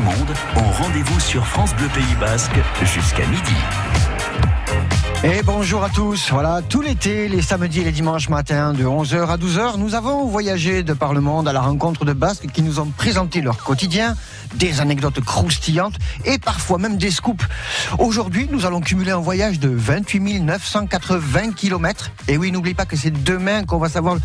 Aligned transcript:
monde 0.00 0.34
ont 0.56 0.82
rendez-vous 0.82 1.20
sur 1.20 1.46
France 1.46 1.74
Bleu 1.74 1.88
Pays 1.88 2.16
Basque 2.20 2.58
jusqu'à 2.82 3.26
midi. 3.26 3.54
Et 5.24 5.42
bonjour 5.42 5.82
à 5.82 5.88
tous. 5.88 6.30
Voilà, 6.30 6.60
tout 6.62 6.82
l'été, 6.82 7.26
les 7.28 7.40
samedis 7.40 7.80
et 7.80 7.84
les 7.84 7.90
dimanches 7.90 8.28
matins, 8.28 8.74
de 8.74 8.84
11h 8.84 9.26
à 9.26 9.36
12h, 9.36 9.78
nous 9.78 9.94
avons 9.94 10.26
voyagé 10.26 10.82
de 10.82 10.92
par 10.92 11.14
le 11.14 11.20
monde 11.20 11.48
à 11.48 11.52
la 11.52 11.62
rencontre 11.62 12.04
de 12.04 12.12
Basques 12.12 12.46
qui 12.52 12.62
nous 12.62 12.78
ont 12.80 12.86
présenté 12.86 13.40
leur 13.40 13.64
quotidien, 13.64 14.14
des 14.54 14.80
anecdotes 14.80 15.20
croustillantes 15.20 15.96
et 16.26 16.38
parfois 16.38 16.78
même 16.78 16.98
des 16.98 17.10
scoops. 17.10 17.44
Aujourd'hui, 17.98 18.46
nous 18.52 18.66
allons 18.66 18.80
cumuler 18.80 19.10
un 19.10 19.18
voyage 19.18 19.58
de 19.58 19.68
28 19.68 20.40
980 20.40 21.52
km. 21.52 22.12
Et 22.28 22.36
oui, 22.36 22.52
n'oubliez 22.52 22.74
pas 22.74 22.86
que 22.86 22.96
c'est 22.96 23.22
demain 23.24 23.64
qu'on 23.64 23.78
va 23.78 23.88
savoir 23.88 24.18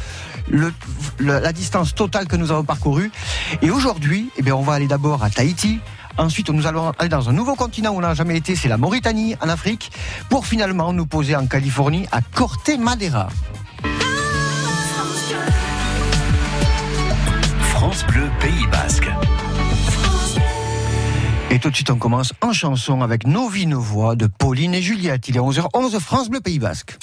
le, 0.47 0.73
la 1.19 1.53
distance 1.53 1.95
totale 1.95 2.27
que 2.27 2.35
nous 2.35 2.51
avons 2.51 2.63
parcourue. 2.63 3.11
Et 3.61 3.71
aujourd'hui, 3.71 4.29
eh 4.37 4.41
bien, 4.41 4.55
on 4.55 4.61
va 4.63 4.73
aller 4.73 4.87
d'abord 4.87 5.23
à 5.23 5.29
Tahiti, 5.29 5.79
Ensuite, 6.17 6.49
nous 6.49 6.67
allons 6.67 6.91
aller 6.99 7.09
dans 7.09 7.29
un 7.29 7.33
nouveau 7.33 7.55
continent 7.55 7.91
où 7.91 7.97
on 7.97 8.02
n'a 8.02 8.13
jamais 8.13 8.38
été, 8.38 8.55
c'est 8.55 8.67
la 8.67 8.77
Mauritanie, 8.77 9.35
en 9.41 9.49
Afrique, 9.49 9.91
pour 10.30 10.45
finalement 10.45 10.93
nous 10.93 11.05
poser 11.05 11.35
en 11.35 11.47
Californie, 11.47 12.05
à 12.11 12.21
Corte 12.21 12.69
Madera. 12.77 13.30
France 17.69 18.05
Bleu 18.08 18.30
Pays 18.39 18.67
Basque. 18.71 19.09
Et 21.49 21.59
tout 21.59 21.69
de 21.69 21.75
suite, 21.75 21.89
on 21.89 21.97
commence 21.97 22.33
en 22.41 22.53
chanson 22.53 23.02
avec 23.02 23.25
Nos 23.25 23.49
vies, 23.49 23.67
nos 23.67 23.81
voix 23.81 24.16
de 24.16 24.27
Pauline 24.27 24.73
et 24.73 24.81
Juliette. 24.81 25.27
Il 25.27 25.38
est 25.38 25.39
11h11, 25.39 25.99
France 25.99 26.30
Bleu 26.30 26.39
Pays 26.39 26.59
Basque. 26.59 26.97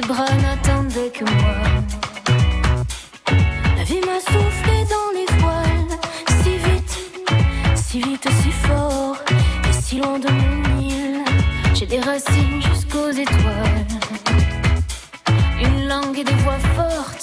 Des 0.00 0.06
bras 0.06 0.34
n'attendaient 0.42 1.10
que 1.10 1.24
moi. 1.24 1.54
La 3.76 3.84
vie 3.84 4.00
m'a 4.00 4.20
soufflé 4.20 4.76
dans 4.94 5.10
les 5.18 5.26
voiles, 5.40 5.98
si 6.42 6.52
vite, 6.66 6.98
si 7.74 8.00
vite, 8.00 8.28
si 8.42 8.50
fort, 8.50 9.16
et 9.68 9.72
si 9.72 9.98
loin 9.98 10.18
de 10.18 10.28
mon 10.28 10.80
île. 10.80 11.24
J'ai 11.74 11.86
des 11.86 12.00
racines 12.00 12.62
jusqu'aux 12.62 13.10
étoiles, 13.10 13.86
une 15.60 15.88
langue 15.88 16.18
et 16.18 16.24
des 16.24 16.38
voix 16.44 16.58
fortes 16.76 17.19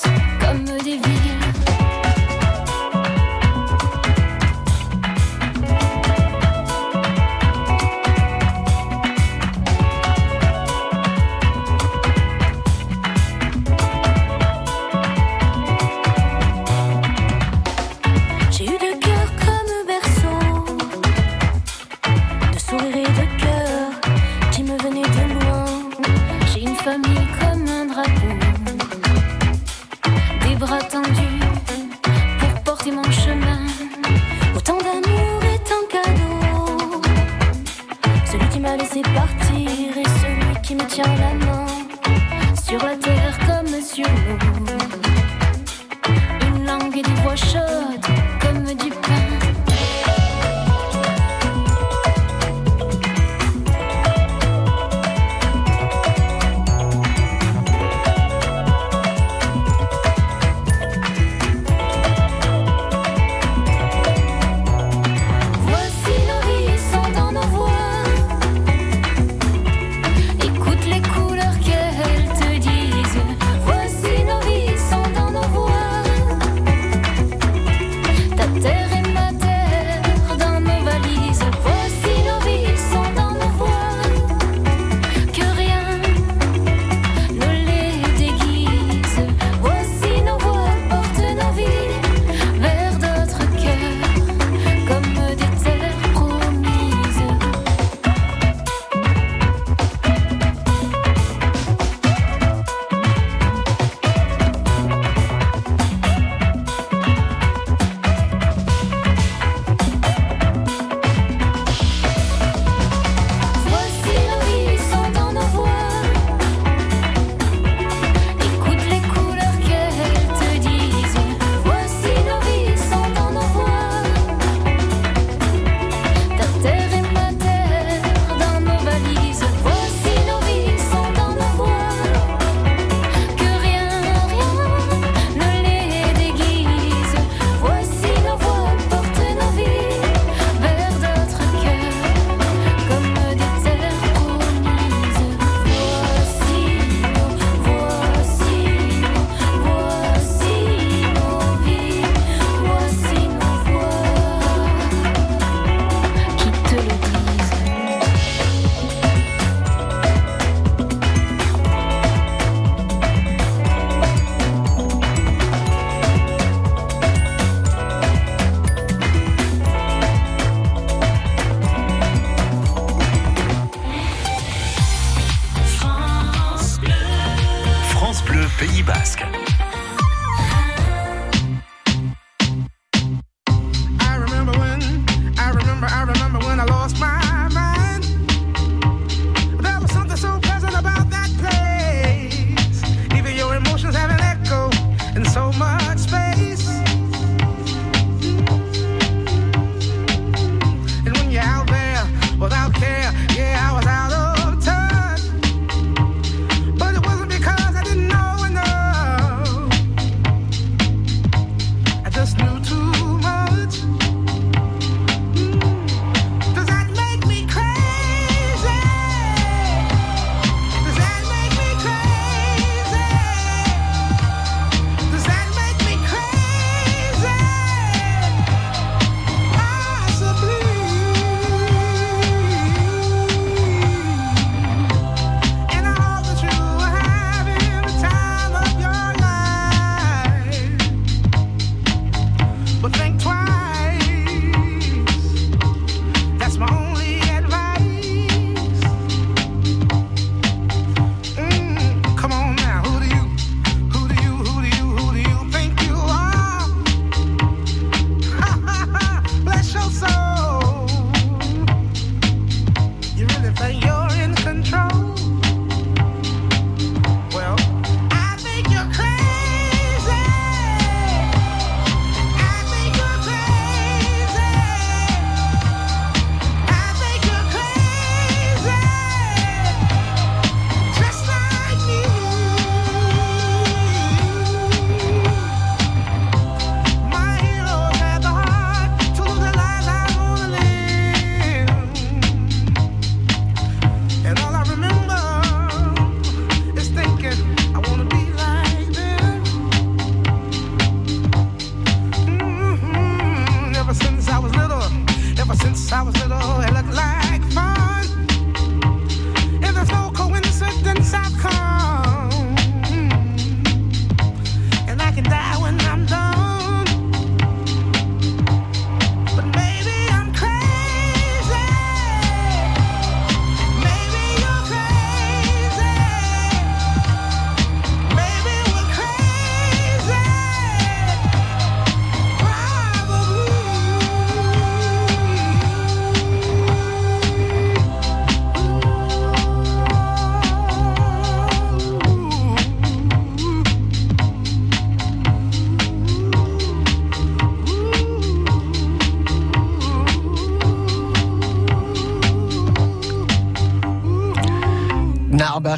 since 305.62 305.92
I 305.92 306.02
was 306.02 306.16
little, 306.16 306.62
it 306.62 306.74
looked 306.74 306.94
like. 306.94 307.27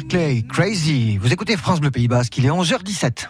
Barclay, 0.00 0.42
Crazy. 0.48 1.18
Vous 1.18 1.30
écoutez 1.30 1.58
France 1.58 1.78
Bleu 1.78 1.90
Pays 1.90 2.08
Basque, 2.08 2.38
il 2.38 2.46
est 2.46 2.50
11h17. 2.50 3.28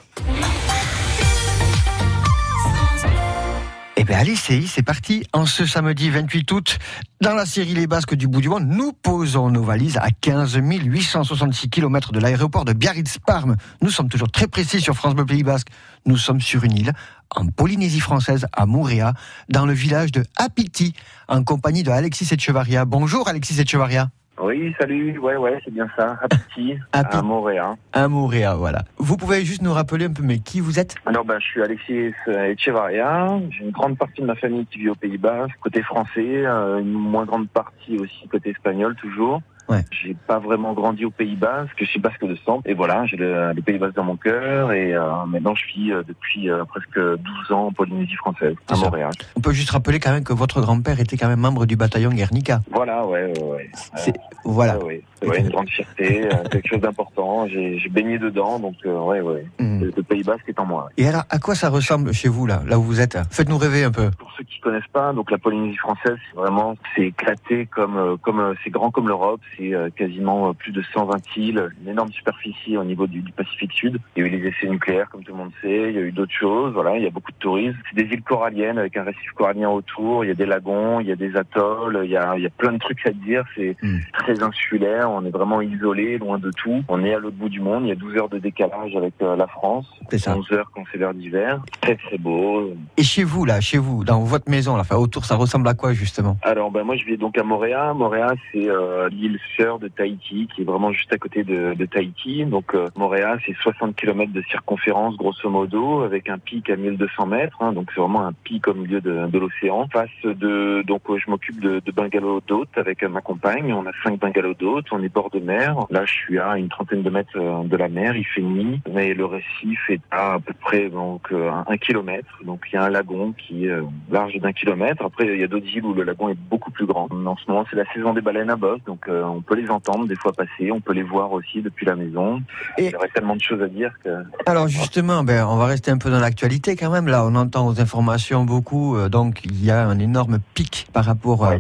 Eh 3.96 4.05
bien, 4.05 4.19
allez, 4.19 4.37
c'est 4.37 4.82
parti. 4.84 5.25
En 5.32 5.46
ce 5.46 5.67
samedi 5.67 6.11
28 6.11 6.52
août, 6.52 6.78
dans 7.20 7.34
la 7.34 7.44
série 7.44 7.75
Les 7.75 7.88
Basques 7.88 8.14
du 8.14 8.28
bout 8.28 8.40
du 8.40 8.49
monde, 8.49 8.69
nous 8.69 8.93
posons 8.93 9.50
nos 9.50 9.64
valises 9.64 9.96
à 9.96 10.11
15 10.12 10.61
866 10.62 11.70
km 11.70 12.12
de 12.12 12.20
l'aéroport 12.20 12.64
de 12.64 12.72
Biarritz-Parme. 12.72 13.56
Nous 13.82 13.90
sommes 13.90 14.08
toujours 14.08 14.31
très 14.31 14.46
précis 14.46 14.81
sur 14.81 14.94
France 14.94 15.17
Bleu 15.17 15.26
Pays 15.26 15.43
Basque. 15.43 15.69
Nous 16.06 16.19
sommes 16.19 16.40
sur 16.40 16.62
une 16.62 16.76
île, 16.76 16.93
en 17.34 17.46
Polynésie 17.46 18.00
française, 18.00 18.46
à 18.52 18.67
Moorea, 18.67 19.14
dans 19.49 19.67
le 19.67 19.72
village 19.72 20.12
de 20.12 20.22
Apiti, 20.37 20.94
en 21.26 21.43
compagnie 21.43 21.82
de 21.82 21.90
Alexis 21.90 22.28
Etchevaria. 22.31 22.84
Bonjour 22.84 23.26
Alexis 23.26 23.61
Etchevaria. 23.61 24.11
Oui, 24.43 24.75
salut, 24.79 25.19
ouais, 25.19 25.37
ouais, 25.37 25.61
c'est 25.65 25.73
bien 25.73 25.89
ça, 25.97 26.19
à 26.23 26.29
Petit, 26.29 26.77
à 26.93 27.23
Montréal. 27.23 27.75
À 27.93 28.09
Montréal, 28.09 28.57
voilà. 28.59 28.85
Vous 28.97 29.17
pouvez 29.17 29.45
juste 29.45 29.63
nous 29.63 29.73
rappeler 29.73 30.07
un 30.07 30.13
peu, 30.13 30.23
mais 30.23 30.39
qui 30.39 30.61
vous 30.61 30.79
êtes? 30.79 30.95
Alors, 31.05 31.25
ben, 31.25 31.39
je 31.39 31.47
suis 31.47 31.63
Alexis 31.63 32.13
Echevarria, 32.27 33.29
j'ai 33.51 33.65
une 33.65 33.71
grande 33.71 33.99
partie 33.99 34.23
de 34.23 34.27
ma 34.27 34.37
famille 34.37 34.67
qui 34.67 34.79
vit 34.79 34.89
aux 34.89 34.95
Pays-Bas, 34.95 35.47
côté 35.61 35.83
français, 35.83 36.47
euh, 36.47 36.79
une 36.79 36.93
moins 36.93 37.27
grande 37.27 37.49
partie 37.49 37.99
aussi 37.99 38.29
côté 38.29 38.51
espagnol, 38.51 38.95
toujours. 38.97 39.43
Ouais. 39.70 39.84
J'ai 39.93 40.17
pas 40.26 40.40
vraiment 40.40 40.72
grandi 40.72 41.05
aux 41.05 41.11
Pays-Bas, 41.11 41.62
parce 41.64 41.75
que 41.75 41.84
je 41.84 41.90
suis 41.90 42.00
basque 42.00 42.25
de 42.25 42.37
sang. 42.44 42.61
Et 42.67 42.75
voilà, 42.75 43.06
j'ai 43.06 43.17
le, 43.17 43.52
les 43.52 43.62
Pays-Bas 43.62 43.90
dans 43.94 44.02
mon 44.02 44.17
cœur. 44.17 44.72
Et 44.72 44.94
euh, 44.94 45.25
maintenant, 45.26 45.55
je 45.55 45.64
vis 45.67 45.93
euh, 45.93 46.02
depuis 46.06 46.50
euh, 46.50 46.64
presque 46.64 46.99
12 46.99 47.17
ans 47.52 47.67
en 47.67 47.72
Polynésie 47.72 48.17
française, 48.17 48.56
à 48.69 48.76
Montréal. 48.76 49.12
On 49.37 49.40
peut 49.40 49.52
juste 49.52 49.70
rappeler 49.70 50.00
quand 50.00 50.11
même 50.11 50.25
que 50.25 50.32
votre 50.32 50.61
grand-père 50.61 50.99
était 50.99 51.17
quand 51.17 51.28
même 51.28 51.38
membre 51.38 51.67
du 51.67 51.76
bataillon 51.76 52.11
Guernica. 52.11 52.61
Voilà, 52.72 53.06
ouais, 53.06 53.32
ouais. 53.40 53.43
ouais. 53.52 54.12
voilà. 54.44 54.76
Ouais, 54.78 55.05
ouais. 55.22 55.38
une 55.38 55.50
grande 55.50 55.69
fierté, 55.69 56.28
quelque 56.50 56.69
chose 56.69 56.81
d'important. 56.81 57.46
J'ai 57.46 57.88
baigné 57.90 58.19
dedans, 58.19 58.58
donc 58.58 58.75
ouais, 58.84 59.20
ouais. 59.20 59.46
Mm. 59.61 59.90
Le 59.96 60.02
Pays 60.02 60.25
Basque 60.25 60.49
est 60.49 60.58
en 60.58 60.67
moi. 60.67 60.88
Et 60.96 61.06
alors, 61.06 61.22
à 61.31 61.38
quoi 61.38 61.55
ça 61.55 61.69
ressemble 61.69 62.12
chez 62.12 62.29
vous, 62.29 62.46
là, 62.46 62.62
là 62.67 62.77
où 62.79 62.82
vous 62.82 63.00
êtes? 63.00 63.17
Faites-nous 63.31 63.58
rêver 63.58 63.84
un 63.84 63.93
peu. 63.93 64.10
Pour 64.19 64.32
ceux 64.36 64.43
qui 64.43 64.58
connaissent 64.58 64.82
pas, 64.93 65.12
donc 65.12 65.31
la 65.31 65.39
Polynésie 65.39 65.77
française, 65.77 66.17
c'est 66.29 66.36
vraiment, 66.36 66.74
c'est 66.96 67.03
éclaté 67.03 67.67
comme, 67.67 68.19
comme, 68.22 68.55
c'est 68.65 68.70
grand 68.70 68.91
comme 68.91 69.06
l'Europe. 69.06 69.41
Euh, 69.60 69.90
quasiment 69.94 70.48
euh, 70.48 70.52
plus 70.52 70.72
de 70.72 70.82
120 70.94 71.36
îles, 71.36 71.69
une 71.82 71.90
énorme 71.90 72.10
superficie 72.12 72.76
au 72.76 72.84
niveau 72.84 73.06
du, 73.06 73.22
Pacifique 73.36 73.72
Sud. 73.72 73.98
Il 74.17 74.22
y 74.22 74.24
a 74.24 74.29
eu 74.29 74.31
les 74.31 74.48
essais 74.48 74.67
nucléaires, 74.67 75.08
comme 75.10 75.22
tout 75.22 75.32
le 75.32 75.38
monde 75.38 75.52
sait. 75.60 75.90
Il 75.90 75.94
y 75.94 75.98
a 75.98 76.02
eu 76.02 76.12
d'autres 76.12 76.32
choses. 76.32 76.72
Voilà, 76.72 76.96
il 76.96 77.05
y 77.05 77.06
a 77.06 77.10
beaucoup 77.10 77.31
de 77.31 77.36
tourisme. 77.36 77.76
C'est 77.88 78.02
des 78.02 78.12
îles 78.12 78.22
coralliennes 78.22 78.79
avec 78.79 78.96
un 78.96 79.05
récif 79.05 79.31
corallien 79.34 79.69
autour. 79.69 80.24
Il 80.24 80.29
y 80.29 80.31
a 80.31 80.34
des 80.34 80.46
lagons, 80.46 81.00
il 81.00 81.06
y 81.08 81.12
a 81.12 81.17
des 81.17 81.36
atolls. 81.36 82.00
Il 82.05 82.10
y 82.10 82.17
a, 82.17 82.36
il 82.36 82.43
y 82.43 82.46
a 82.46 82.50
plein 82.50 82.72
de 82.72 82.79
trucs 82.79 83.06
à 83.06 83.10
dire. 83.10 83.44
C'est 83.55 83.76
hmm. 83.82 83.98
très 84.14 84.43
insulaire. 84.43 85.10
On 85.10 85.24
est 85.24 85.31
vraiment 85.31 85.60
isolé, 85.60 86.19
loin 86.19 86.38
de 86.38 86.50
tout. 86.50 86.82
On 86.88 87.05
est 87.05 87.14
à 87.14 87.19
l'autre 87.19 87.36
bout 87.36 87.48
du 87.48 87.60
monde. 87.60 87.84
Il 87.84 87.88
y 87.88 87.93
a 87.93 87.96
12 87.96 88.17
heures 88.17 88.29
de 88.29 88.38
décalage 88.38 88.96
avec 88.96 89.14
euh, 89.22 89.36
la 89.36 89.46
France. 89.46 89.86
C'est 90.10 90.29
11 90.29 90.50
heures 90.52 90.70
quand 90.74 90.84
c'est 90.90 90.98
l'heure 90.98 91.14
d'hiver. 91.14 91.60
Très 91.82 91.96
très 91.96 92.19
beau. 92.19 92.74
Et 92.96 93.02
chez 93.02 93.24
vous 93.24 93.44
là, 93.44 93.60
chez 93.60 93.79
vous, 93.79 94.05
dans 94.05 94.20
votre 94.20 94.50
maison, 94.50 94.74
là, 94.76 94.82
enfin, 94.82 94.96
autour, 94.96 95.24
ça 95.24 95.36
ressemble 95.36 95.69
à 95.69 95.74
quoi 95.74 95.93
justement? 95.93 96.36
Alors 96.43 96.70
ben 96.70 96.82
moi 96.82 96.96
je 96.96 97.05
vis 97.05 97.17
donc 97.17 97.38
à 97.38 97.43
Montréal. 97.43 97.94
Montréal 97.94 98.36
c'est 98.52 98.69
l'île 99.10 99.38
de 99.81 99.89
Tahiti, 99.89 100.49
qui 100.55 100.63
est 100.63 100.65
vraiment 100.65 100.93
juste 100.93 101.13
à 101.13 101.19
côté 101.19 101.44
de, 101.44 101.75
de 101.75 101.87
Tahiti. 101.87 102.44
Donc 102.47 102.75
euh, 102.75 102.89
Montréal, 102.97 103.41
c'est 103.44 103.55
60 103.55 103.94
km 103.94 104.32
de 104.32 104.43
circonférence, 104.43 105.17
grosso 105.17 105.49
modo, 105.51 106.03
avec 106.03 106.29
un 106.29 106.39
pic 106.39 106.70
à 106.70 106.77
1200 106.77 107.27
mètres. 107.27 107.56
Hein, 107.61 107.73
donc 107.73 107.91
c'est 107.94 108.01
vraiment 108.01 108.27
un 108.27 108.32
pic 108.32 108.67
au 108.69 108.75
milieu 108.75 109.01
de, 109.01 109.27
de 109.27 109.39
l'océan. 109.39 109.87
Face 109.93 110.09
de, 110.25 110.82
donc 110.87 111.03
euh, 111.11 111.19
je 111.19 111.31
m'occupe 111.31 111.61
de, 111.61 111.81
de 111.85 111.93
bungalows 111.93 112.41
d'hôtes 112.47 112.77
avec 112.77 113.03
ma 113.03 113.20
compagne. 113.20 113.73
On 113.73 113.87
a 113.87 113.93
cinq 114.03 114.19
bungalows 114.19 114.55
d'hôtes. 114.55 114.87
On 114.93 115.03
est 115.03 115.13
bord 115.13 115.31
de 115.31 115.41
mer. 115.41 115.77
Là, 115.91 116.05
je 116.06 116.13
suis 116.13 116.39
à 116.39 116.56
une 116.56 116.69
trentaine 116.69 117.03
de 117.03 117.11
mètres 117.11 117.37
euh, 117.37 117.63
de 117.65 117.77
la 117.77 117.89
mer. 117.89 118.17
Il 118.17 118.27
fait 118.27 118.43
nuit, 118.43 118.81
mais 118.91 119.13
le 119.13 119.27
récif 119.27 119.79
est 119.91 120.01
à 120.11 120.35
à 120.35 120.39
peu 120.39 120.53
près 120.53 120.89
donc 120.89 121.32
un 121.32 121.77
kilomètre. 121.77 122.39
Donc 122.44 122.65
il 122.70 122.77
y 122.77 122.79
a 122.79 122.85
un 122.85 122.89
lagon 122.89 123.32
qui 123.32 123.67
est 123.67 123.77
large 124.11 124.37
d'un 124.37 124.53
kilomètre. 124.53 125.05
Après, 125.05 125.27
il 125.27 125.41
y 125.41 125.43
a 125.43 125.49
d'autres 125.49 125.67
îles 125.67 125.85
où 125.85 125.93
le 125.93 126.05
lagon 126.05 126.29
est 126.29 126.39
beaucoup 126.39 126.70
plus 126.70 126.87
grand. 126.87 127.09
En 127.11 127.37
ce 127.37 127.51
moment, 127.51 127.65
c'est 127.69 127.77
la 127.77 127.91
saison 127.93 128.13
des 128.13 128.20
baleines 128.20 128.51
à 128.51 128.56
bosse, 128.56 128.82
donc 128.87 129.09
on 129.31 129.41
peut 129.41 129.55
les 129.55 129.69
entendre 129.70 130.06
des 130.06 130.17
fois 130.17 130.32
passer. 130.32 130.70
On 130.72 130.81
peut 130.81 130.93
les 130.93 131.03
voir 131.03 131.32
aussi 131.32 131.63
depuis 131.63 131.87
la 131.87 131.96
maison. 131.96 132.43
Et 132.79 132.87
il 132.87 132.91
y 132.91 132.96
aurait 132.96 133.08
tellement 133.08 133.37
de 133.37 133.41
choses 133.41 133.63
à 133.63 133.69
dire 133.69 133.93
que. 134.03 134.10
Alors 134.46 134.69
justement, 134.69 135.22
ben, 135.25 135.46
on 135.46 135.56
va 135.56 135.67
rester 135.67 135.91
un 135.91 135.99
peu 135.99 136.10
dans 136.10 136.20
l'actualité 136.20 136.77
quand 136.77 136.91
même. 136.91 137.06
Là, 137.06 137.25
on 137.25 137.34
entend 137.34 137.67
aux 137.67 137.81
informations 137.81 138.44
beaucoup. 138.44 138.96
Euh, 138.96 139.08
donc, 139.08 139.41
il 139.44 139.65
y 139.65 139.70
a 139.70 139.87
un 139.87 139.99
énorme 139.99 140.39
pic 140.55 140.87
par 140.93 141.05
rapport 141.05 141.46
euh, 141.46 141.58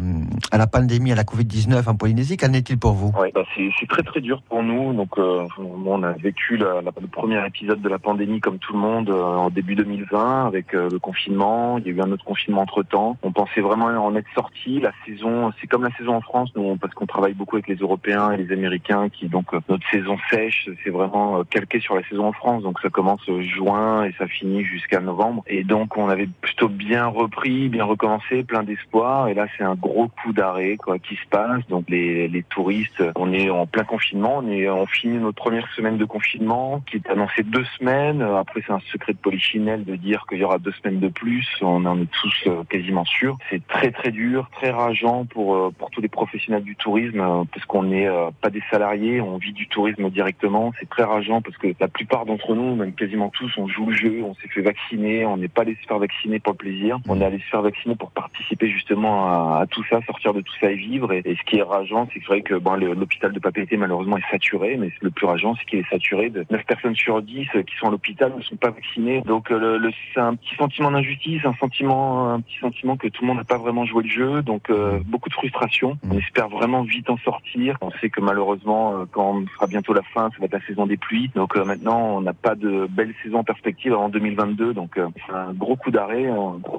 à 0.50 0.58
la 0.58 0.66
pandémie, 0.66 1.12
à 1.12 1.14
la 1.14 1.24
Covid-19 1.24 1.88
en 1.88 1.94
Polynésie. 1.94 2.36
Qu'en 2.36 2.52
est-il 2.52 2.78
pour 2.78 2.92
vous? 2.92 3.12
Bah, 3.12 3.42
c'est 3.54 3.88
très 3.88 4.02
très 4.02 4.20
dur 4.20 4.42
pour 4.42 4.62
nous. 4.62 4.92
Donc, 4.92 5.18
euh, 5.18 5.46
on 5.58 6.02
a 6.02 6.12
vécu 6.12 6.56
la, 6.56 6.80
le 6.80 7.06
premier 7.06 7.44
épisode 7.46 7.80
de 7.80 7.88
la 7.88 7.98
pandémie 7.98 8.40
comme 8.40 8.58
tout 8.58 8.72
le 8.72 8.78
monde 8.78 9.10
en 9.10 9.50
début 9.50 9.74
2020 9.74 10.46
avec 10.46 10.72
le 10.72 10.98
confinement. 10.98 11.78
Il 11.78 11.86
y 11.86 11.88
a 11.90 11.92
eu 11.92 12.00
un 12.00 12.12
autre 12.12 12.24
confinement 12.24 12.62
entre 12.62 12.82
temps. 12.82 13.16
On 13.22 13.32
pensait 13.32 13.60
vraiment 13.60 13.86
en 13.86 14.14
être 14.16 14.28
sorti. 14.34 14.80
La 14.80 14.92
saison, 15.06 15.52
c'est 15.60 15.66
comme 15.66 15.82
la 15.82 15.94
saison 15.96 16.14
en 16.16 16.20
France, 16.20 16.50
nous, 16.54 16.76
parce 16.76 16.94
qu'on 16.94 17.06
travaille 17.06 17.34
beaucoup 17.34 17.56
les 17.68 17.76
Européens 17.76 18.32
et 18.32 18.36
les 18.36 18.52
Américains 18.52 19.08
qui 19.08 19.28
donc 19.28 19.54
euh, 19.54 19.60
notre 19.68 19.88
saison 19.90 20.16
sèche, 20.30 20.68
c'est 20.82 20.90
vraiment 20.90 21.38
euh, 21.38 21.44
calqué 21.44 21.80
sur 21.80 21.94
la 21.94 22.02
saison 22.08 22.26
en 22.26 22.32
France. 22.32 22.62
Donc 22.62 22.80
ça 22.80 22.90
commence 22.90 23.20
juin 23.40 24.04
et 24.04 24.12
ça 24.18 24.26
finit 24.26 24.64
jusqu'à 24.64 25.00
novembre. 25.00 25.42
Et 25.46 25.64
donc 25.64 25.96
on 25.96 26.08
avait 26.08 26.28
plutôt 26.40 26.68
bien 26.68 27.06
repris, 27.06 27.68
bien 27.68 27.84
recommencé, 27.84 28.42
plein 28.44 28.62
d'espoir. 28.62 29.28
Et 29.28 29.34
là 29.34 29.46
c'est 29.56 29.64
un 29.64 29.74
gros 29.74 30.08
coup 30.08 30.32
d'arrêt 30.32 30.76
quoi 30.76 30.98
qui 30.98 31.16
se 31.16 31.26
passe. 31.30 31.66
Donc 31.68 31.88
les, 31.88 32.28
les 32.28 32.42
touristes, 32.42 33.02
on 33.16 33.32
est 33.32 33.50
en 33.50 33.66
plein 33.66 33.84
confinement. 33.84 34.38
On 34.38 34.48
est 34.48 34.68
on 34.68 34.86
finit 34.86 35.18
notre 35.18 35.36
première 35.36 35.68
semaine 35.74 35.98
de 35.98 36.04
confinement 36.04 36.82
qui 36.86 36.96
est 36.96 37.08
annoncée 37.08 37.42
deux 37.42 37.64
semaines. 37.78 38.22
Après 38.22 38.62
c'est 38.66 38.72
un 38.72 38.80
secret 38.92 39.12
de 39.12 39.18
polichinelle 39.18 39.84
de 39.84 39.96
dire 39.96 40.24
qu'il 40.28 40.38
y 40.38 40.44
aura 40.44 40.58
deux 40.58 40.72
semaines 40.72 41.00
de 41.00 41.08
plus. 41.08 41.46
On 41.62 41.84
en 41.86 42.00
est 42.00 42.10
tous 42.10 42.44
euh, 42.46 42.64
quasiment 42.68 43.04
sûrs. 43.04 43.36
C'est 43.50 43.66
très 43.66 43.90
très 43.90 44.10
dur, 44.10 44.48
très 44.52 44.70
rageant 44.70 45.24
pour 45.24 45.72
pour 45.74 45.90
tous 45.90 46.00
les 46.00 46.08
professionnels 46.08 46.64
du 46.64 46.76
tourisme 46.76 47.20
parce 47.52 47.66
qu'on 47.66 47.84
n'est 47.84 48.08
pas 48.40 48.50
des 48.50 48.62
salariés, 48.70 49.20
on 49.20 49.38
vit 49.38 49.52
du 49.52 49.66
tourisme 49.68 50.10
directement. 50.10 50.72
C'est 50.78 50.88
très 50.88 51.04
rageant 51.04 51.42
parce 51.42 51.56
que 51.56 51.68
la 51.78 51.88
plupart 51.88 52.26
d'entre 52.26 52.54
nous, 52.54 52.74
même 52.76 52.94
quasiment 52.94 53.30
tous, 53.30 53.50
on 53.56 53.68
joue 53.68 53.86
le 53.86 53.96
jeu, 53.96 54.22
on 54.24 54.34
s'est 54.34 54.48
fait 54.48 54.62
vacciner, 54.62 55.26
on 55.26 55.36
n'est 55.36 55.48
pas 55.48 55.62
allé 55.62 55.76
se 55.80 55.86
faire 55.86 55.98
vacciner 55.98 56.38
pour 56.38 56.52
le 56.52 56.58
plaisir, 56.58 56.98
on 57.08 57.20
est 57.20 57.24
allé 57.24 57.38
se 57.38 57.44
faire 57.44 57.62
vacciner 57.62 57.96
pour 57.96 58.10
participer 58.10 58.70
justement 58.70 59.28
à, 59.28 59.66
tout 59.70 59.84
ça, 59.88 60.00
sortir 60.06 60.34
de 60.34 60.40
tout 60.40 60.52
ça 60.60 60.70
et 60.70 60.76
vivre. 60.76 61.12
Et, 61.12 61.22
ce 61.22 61.50
qui 61.50 61.58
est 61.58 61.62
rageant, 61.62 62.08
c'est 62.12 62.22
vrai 62.24 62.42
que 62.42 62.54
bon, 62.54 62.74
l'hôpital 62.74 63.32
de 63.32 63.38
Papeete 63.38 63.72
malheureusement 63.72 64.16
est 64.16 64.30
saturé, 64.30 64.76
mais 64.76 64.90
le 65.00 65.10
plus 65.10 65.26
rageant, 65.26 65.54
c'est 65.56 65.64
qu'il 65.64 65.78
est 65.78 65.88
saturé 65.88 66.30
de 66.30 66.44
9 66.50 66.64
personnes 66.64 66.96
sur 66.96 67.22
10 67.22 67.46
qui 67.66 67.76
sont 67.78 67.88
à 67.88 67.90
l'hôpital 67.90 68.32
ne 68.36 68.42
sont 68.42 68.56
pas 68.56 68.70
vaccinées. 68.70 69.22
Donc 69.22 69.50
le, 69.50 69.78
le 69.78 69.90
c'est 70.14 70.20
un 70.20 70.34
petit 70.34 70.54
sentiment 70.56 70.90
d'injustice, 70.90 71.44
un 71.44 71.54
sentiment, 71.54 72.30
un 72.30 72.40
petit 72.40 72.58
sentiment 72.58 72.96
que 72.96 73.08
tout 73.08 73.22
le 73.22 73.28
monde 73.28 73.38
n'a 73.38 73.44
pas 73.44 73.58
vraiment 73.58 73.84
joué 73.84 74.02
le 74.04 74.08
jeu. 74.08 74.42
Donc 74.42 74.70
euh, 74.70 75.00
beaucoup 75.06 75.28
de 75.28 75.34
frustration. 75.34 75.98
On 76.10 76.18
espère 76.18 76.48
vraiment 76.48 76.82
vite 76.82 77.10
en 77.10 77.16
sortir. 77.18 77.39
On 77.80 77.90
sait 77.92 78.10
que 78.10 78.20
malheureusement, 78.20 78.98
euh, 78.98 79.04
quand 79.10 79.34
on 79.34 79.46
sera 79.46 79.66
bientôt 79.66 79.92
la 79.92 80.02
fin, 80.02 80.30
ça 80.30 80.36
va 80.38 80.46
être 80.46 80.52
la 80.52 80.66
saison 80.66 80.86
des 80.86 80.96
pluies. 80.96 81.30
Donc 81.34 81.56
euh, 81.56 81.64
maintenant, 81.64 82.16
on 82.16 82.20
n'a 82.20 82.32
pas 82.32 82.54
de 82.54 82.86
belle 82.88 83.14
saison 83.22 83.38
en 83.38 83.44
perspective 83.44 83.94
en 83.94 84.08
2022. 84.08 84.74
Donc 84.74 84.96
euh, 84.96 85.08
c'est 85.26 85.34
un 85.34 85.52
gros 85.52 85.76
coup 85.76 85.90
d'arrêt, 85.90 86.28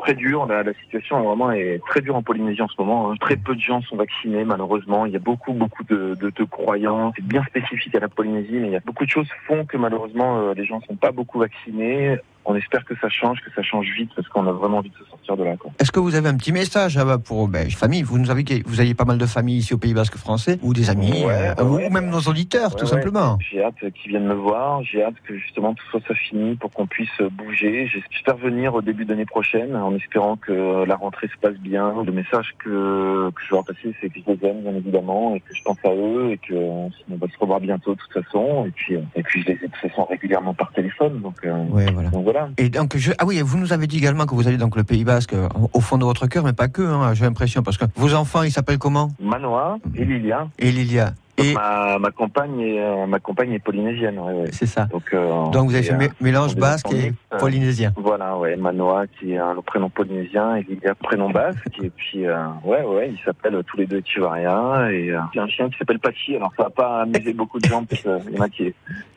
très 0.01 0.13
dur. 0.13 0.45
La, 0.45 0.63
la, 0.63 0.73
situation 0.73 1.21
vraiment 1.21 1.51
est 1.51 1.81
très 1.87 2.01
dure 2.01 2.15
en 2.15 2.23
Polynésie 2.23 2.61
en 2.61 2.67
ce 2.67 2.75
moment. 2.79 3.11
Hein. 3.11 3.15
Très 3.19 3.35
peu 3.35 3.55
de 3.55 3.61
gens 3.61 3.81
sont 3.81 3.95
vaccinés, 3.95 4.45
malheureusement. 4.45 5.05
Il 5.05 5.11
y 5.11 5.17
a 5.17 5.19
beaucoup, 5.19 5.53
beaucoup 5.53 5.83
de, 5.83 6.15
de, 6.19 6.29
de 6.29 6.43
croyants. 6.43 7.11
C'est 7.15 7.25
bien 7.25 7.43
spécifique 7.43 7.95
à 7.95 7.99
la 7.99 8.09
Polynésie, 8.09 8.59
mais 8.59 8.67
il 8.67 8.73
y 8.73 8.77
a 8.77 8.81
beaucoup 8.81 9.05
de 9.05 9.09
choses 9.09 9.27
font 9.47 9.65
que 9.65 9.77
malheureusement 9.77 10.53
les 10.53 10.65
gens 10.65 10.79
ne 10.79 10.85
sont 10.85 10.95
pas 10.95 11.11
beaucoup 11.11 11.39
vaccinés 11.39 12.17
on 12.45 12.55
espère 12.55 12.83
que 12.85 12.95
ça 12.99 13.09
change, 13.09 13.39
que 13.41 13.51
ça 13.55 13.61
change 13.61 13.87
vite, 13.97 14.11
parce 14.15 14.27
qu'on 14.29 14.47
a 14.47 14.51
vraiment 14.51 14.77
envie 14.77 14.89
de 14.89 14.95
se 14.95 15.09
sortir 15.09 15.37
de 15.37 15.43
là. 15.43 15.53
Est-ce 15.79 15.91
que 15.91 15.99
vous 15.99 16.15
avez 16.15 16.29
un 16.29 16.37
petit 16.37 16.51
message 16.51 16.99
pour 17.25 17.47
ben, 17.47 17.69
famille? 17.69 18.03
Vous 18.03 18.17
nous 18.17 18.31
avez 18.31 18.43
vous 18.65 18.79
avez 18.79 18.93
pas 18.93 19.05
mal 19.05 19.17
de 19.17 19.25
familles 19.25 19.57
ici 19.57 19.73
au 19.73 19.77
Pays 19.77 19.93
Basque 19.93 20.17
français, 20.17 20.57
ou 20.61 20.73
des 20.73 20.89
amis, 20.89 21.23
euh, 21.25 21.53
ou 21.63 21.89
même 21.89 22.09
nos 22.09 22.21
auditeurs, 22.21 22.75
tout 22.75 22.85
simplement. 22.85 23.37
J'ai 23.51 23.63
hâte 23.63 23.75
qu'ils 23.93 24.11
viennent 24.11 24.27
me 24.27 24.33
voir. 24.33 24.83
J'ai 24.83 25.03
hâte 25.03 25.15
que 25.25 25.37
justement 25.37 25.73
tout 25.73 25.85
soit 25.91 26.01
ça 26.07 26.15
fini 26.15 26.55
pour 26.55 26.71
qu'on 26.71 26.87
puisse 26.87 27.21
bouger. 27.31 27.87
J'espère 27.87 28.37
venir 28.37 28.73
au 28.73 28.81
début 28.81 29.05
d'année 29.05 29.25
prochaine, 29.25 29.75
en 29.75 29.95
espérant 29.95 30.37
que 30.37 30.85
la 30.85 30.95
rentrée 30.95 31.27
se 31.27 31.37
passe 31.39 31.57
bien. 31.59 31.93
Le 32.05 32.11
message 32.11 32.55
que, 32.59 33.29
que 33.29 33.41
je 33.47 33.55
veux 33.55 33.61
passer, 33.63 33.95
c'est 34.01 34.09
que 34.09 34.19
je 34.25 34.31
les 34.31 34.49
aime 34.49 34.61
bien 34.61 34.75
évidemment, 34.75 35.35
et 35.35 35.39
que 35.39 35.53
je 35.53 35.61
pense 35.63 35.77
à 35.83 35.93
eux, 35.93 36.31
et 36.31 36.37
que 36.37 36.53
on 36.53 36.89
va 37.09 37.27
se 37.27 37.37
revoir 37.39 37.59
bientôt 37.59 37.95
de 37.95 37.99
toute 37.99 38.23
façon. 38.23 38.65
Et 38.65 38.71
puis, 38.71 38.95
et 39.15 39.23
puis 39.23 39.41
je 39.41 39.47
les 39.47 39.53
ai 39.53 39.67
de 39.67 39.73
toute 39.73 39.89
façon 39.89 40.05
régulièrement 40.05 40.53
par 40.53 40.71
téléphone. 40.71 41.21
Donc, 41.21 41.35
euh, 41.45 41.65
voilà. 41.69 42.09
donc 42.09 42.23
et 42.57 42.69
donc, 42.69 42.97
je, 42.97 43.11
ah 43.17 43.25
oui, 43.25 43.41
vous 43.41 43.57
nous 43.57 43.73
avez 43.73 43.87
dit 43.87 43.97
également 43.97 44.25
que 44.25 44.35
vous 44.35 44.47
allez 44.47 44.57
donc 44.57 44.75
le 44.75 44.83
Pays 44.83 45.03
Basque 45.03 45.33
euh, 45.33 45.47
au 45.73 45.79
fond 45.81 45.97
de 45.97 46.05
votre 46.05 46.27
cœur, 46.27 46.43
mais 46.43 46.53
pas 46.53 46.67
que, 46.67 46.81
hein, 46.81 47.13
j'ai 47.13 47.25
l'impression, 47.25 47.63
parce 47.63 47.77
que 47.77 47.85
vos 47.95 48.13
enfants, 48.13 48.43
ils 48.43 48.51
s'appellent 48.51 48.77
comment? 48.77 49.09
Manoa 49.19 49.77
et 49.95 50.05
Lilia. 50.05 50.47
Et 50.59 50.71
Lilia. 50.71 51.13
Et 51.43 51.53
Ma, 51.53 51.97
ma 51.99 52.11
compagne 52.11 52.59
est 52.59 52.79
euh, 52.79 53.05
ma 53.07 53.19
compagne 53.19 53.51
est 53.53 53.59
polynésienne. 53.59 54.19
Ouais, 54.19 54.33
ouais. 54.33 54.49
c'est 54.51 54.65
ça. 54.65 54.85
Donc, 54.85 55.03
euh, 55.13 55.49
Donc 55.51 55.69
vous 55.69 55.75
avez 55.75 55.83
fait 55.83 55.93
euh, 55.93 55.97
mé- 55.97 56.11
mélange 56.21 56.53
est 56.53 56.59
basque 56.59 56.91
et 56.93 57.13
euh, 57.33 57.37
polynésien. 57.37 57.93
Voilà, 57.97 58.37
ouais, 58.37 58.55
Manoa 58.55 59.05
qui 59.07 59.33
est 59.33 59.37
un 59.37 59.55
prénom 59.65 59.89
polynésien 59.89 60.55
et 60.57 60.63
Lilia 60.63 60.95
prénom 60.95 61.29
basque. 61.29 61.67
Et 61.83 61.89
puis, 61.89 62.25
ouais, 62.65 62.83
ouais, 62.83 63.11
ils 63.11 63.19
s'appellent 63.25 63.61
tous 63.65 63.77
les 63.77 63.85
deux 63.87 64.01
Chivaria. 64.05 64.89
Et 64.91 65.13
j'ai 65.33 65.39
un 65.39 65.47
chien 65.47 65.69
qui 65.69 65.77
s'appelle 65.77 65.99
Pachi. 65.99 66.35
Alors, 66.35 66.51
ça 66.57 66.63
va 66.63 66.69
pas 66.69 67.01
amuser 67.01 67.33
beaucoup 67.33 67.59
de 67.59 67.67
gens 67.67 67.83
parce 67.85 68.01
qu'il 68.01 68.35
y 68.35 68.39
en 68.39 68.41
a 68.43 68.49
qui 68.49 68.73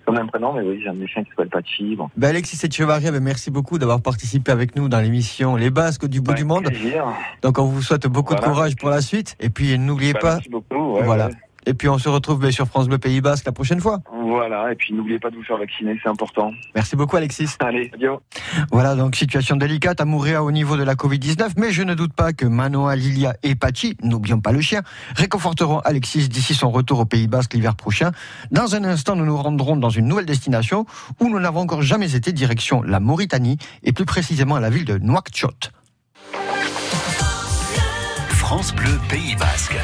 ont 0.07 0.12
le 0.12 0.19
même 0.19 0.28
prénom, 0.28 0.52
mais 0.52 0.61
oui, 0.62 0.81
j'ai 0.83 0.88
un 0.90 0.95
des 0.95 1.07
chiens 1.07 1.23
qui 1.25 1.31
s'appelle 1.31 1.49
Pachi. 1.49 1.97
Bon. 1.97 2.09
Ben 2.16 2.28
Alexis 2.28 2.59
Echevarria, 2.66 3.11
ben 3.11 3.23
merci 3.23 3.50
beaucoup 3.50 3.78
d'avoir 3.78 4.00
participé 4.02 4.52
avec 4.52 4.76
nous 4.76 4.88
dans 4.88 5.00
l'émission 5.00 5.57
Les 5.57 5.71
Basques 5.71 6.07
du 6.07 6.21
bout 6.21 6.35
du 6.35 6.45
monde. 6.45 6.64
plaisir. 6.64 7.04
Donc 7.43 7.59
on 7.59 7.64
vous 7.64 7.83
souhaite 7.83 8.07
beaucoup 8.07 8.35
de 8.35 8.40
courage 8.40 8.76
pour 8.76 8.90
la 8.90 9.00
suite. 9.00 9.37
Et 9.40 9.49
puis 9.50 9.78
n'oubliez 9.78 10.12
Bah, 10.12 10.19
pas. 10.21 10.35
Merci 10.35 10.49
beaucoup. 10.50 10.95
ouais, 10.95 11.02
Voilà. 11.04 11.26
ouais. 11.26 11.33
Et 11.66 11.75
puis 11.75 11.88
on 11.88 11.99
se 11.99 12.09
retrouve 12.09 12.40
ben, 12.40 12.52
sur 12.52 12.66
France 12.66 12.88
Bleu 12.88 12.99
Pays 12.99 13.21
Basque 13.21 13.47
la 13.47 13.52
prochaine 13.52 13.80
fois. 13.80 14.00
Voilà, 14.12 14.73
et 14.73 14.75
puis 14.75 14.92
n'oubliez 14.92 15.18
pas 15.18 15.30
de 15.30 15.37
vous 15.37 15.42
faire 15.44 15.59
vacciner, 15.59 15.99
c'est 16.02 16.09
important. 16.09 16.52
Merci 16.75 16.97
beaucoup 16.97 17.16
Alexis. 17.16 17.56
Allez, 17.61 17.90
adieu. 17.94 18.12
Voilà 18.71 18.94
donc 18.94 19.16
situation 19.16 19.56
délicate 19.56 20.00
à 20.00 20.04
Mouréa 20.04 20.42
au 20.42 20.50
niveau 20.50 20.76
de 20.76 20.83
la 20.83 20.94
Covid-19, 20.94 21.52
mais 21.56 21.71
je 21.71 21.83
ne 21.83 21.94
doute 21.94 22.12
pas 22.12 22.33
que 22.33 22.47
Manoa, 22.47 22.97
Lilia 22.97 23.35
et 23.42 23.54
Pachi, 23.54 23.97
n'oublions 24.02 24.40
pas 24.40 24.52
le 24.52 24.61
chien, 24.61 24.83
réconforteront 25.16 25.78
Alexis 25.80 26.28
d'ici 26.28 26.54
son 26.54 26.71
retour 26.71 27.00
au 27.00 27.04
Pays 27.04 27.28
Basque 27.28 27.54
l'hiver 27.54 27.76
prochain. 27.76 28.12
Dans 28.50 28.75
un 28.75 28.85
instant, 28.85 29.16
nous 29.16 29.25
nous 29.25 29.37
rendrons 29.37 29.76
dans 29.76 29.90
une 29.90 30.06
nouvelle 30.06 30.26
destination 30.26 30.87
où 31.21 31.28
nous 31.28 31.40
n'avons 31.40 31.61
encore 31.61 31.83
jamais 31.83 32.14
été, 32.14 32.33
direction 32.33 32.83
la 32.83 33.00
Mauritanie 33.00 33.59
et 33.83 33.92
plus 33.92 34.04
précisément 34.04 34.59
la 34.59 34.71
ville 34.71 34.85
de 34.85 34.99
Nouakchott. 34.99 35.73
France 38.28 38.75
Bleu 38.75 38.99
Pays 39.09 39.37
Basque. 39.37 39.76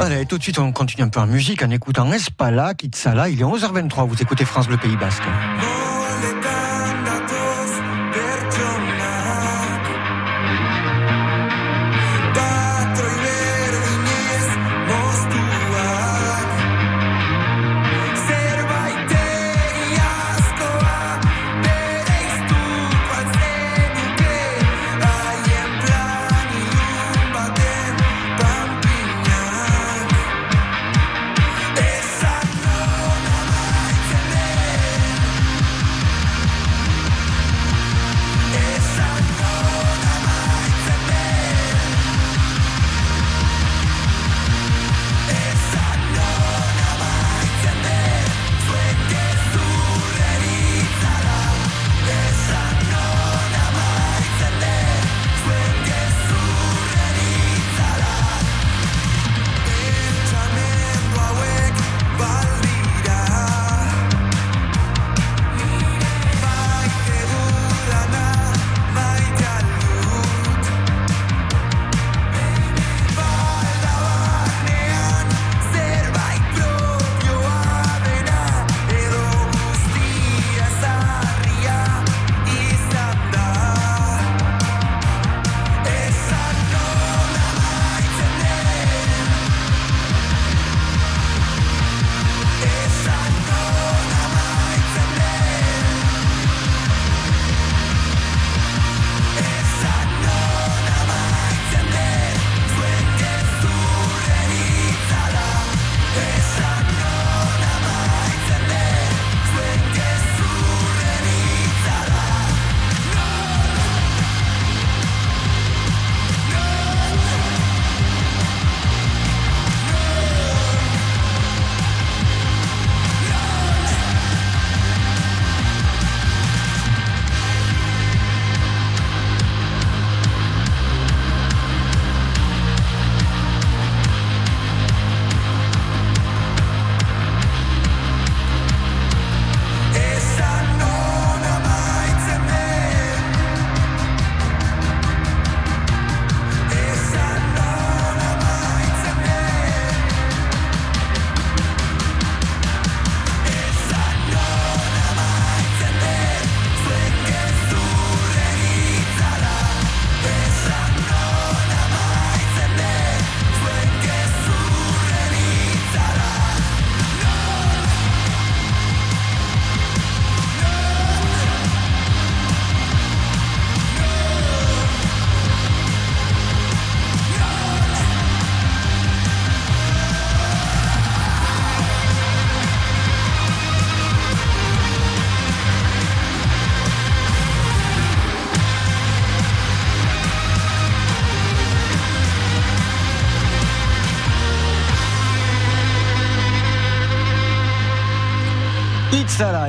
Allez, 0.00 0.26
tout 0.26 0.38
de 0.38 0.42
suite, 0.42 0.58
on 0.58 0.72
continue 0.72 1.04
un 1.04 1.08
peu 1.08 1.20
en 1.20 1.26
musique 1.26 1.62
en 1.62 1.70
écoutant 1.70 2.12
Espala, 2.12 2.74
Kitsala. 2.74 3.28
Il 3.28 3.40
est 3.40 3.44
11h23, 3.44 4.06
vous 4.08 4.20
écoutez 4.20 4.44
France 4.44 4.66
Bleu 4.66 4.76
Pays 4.76 4.96
Basque. 4.96 5.22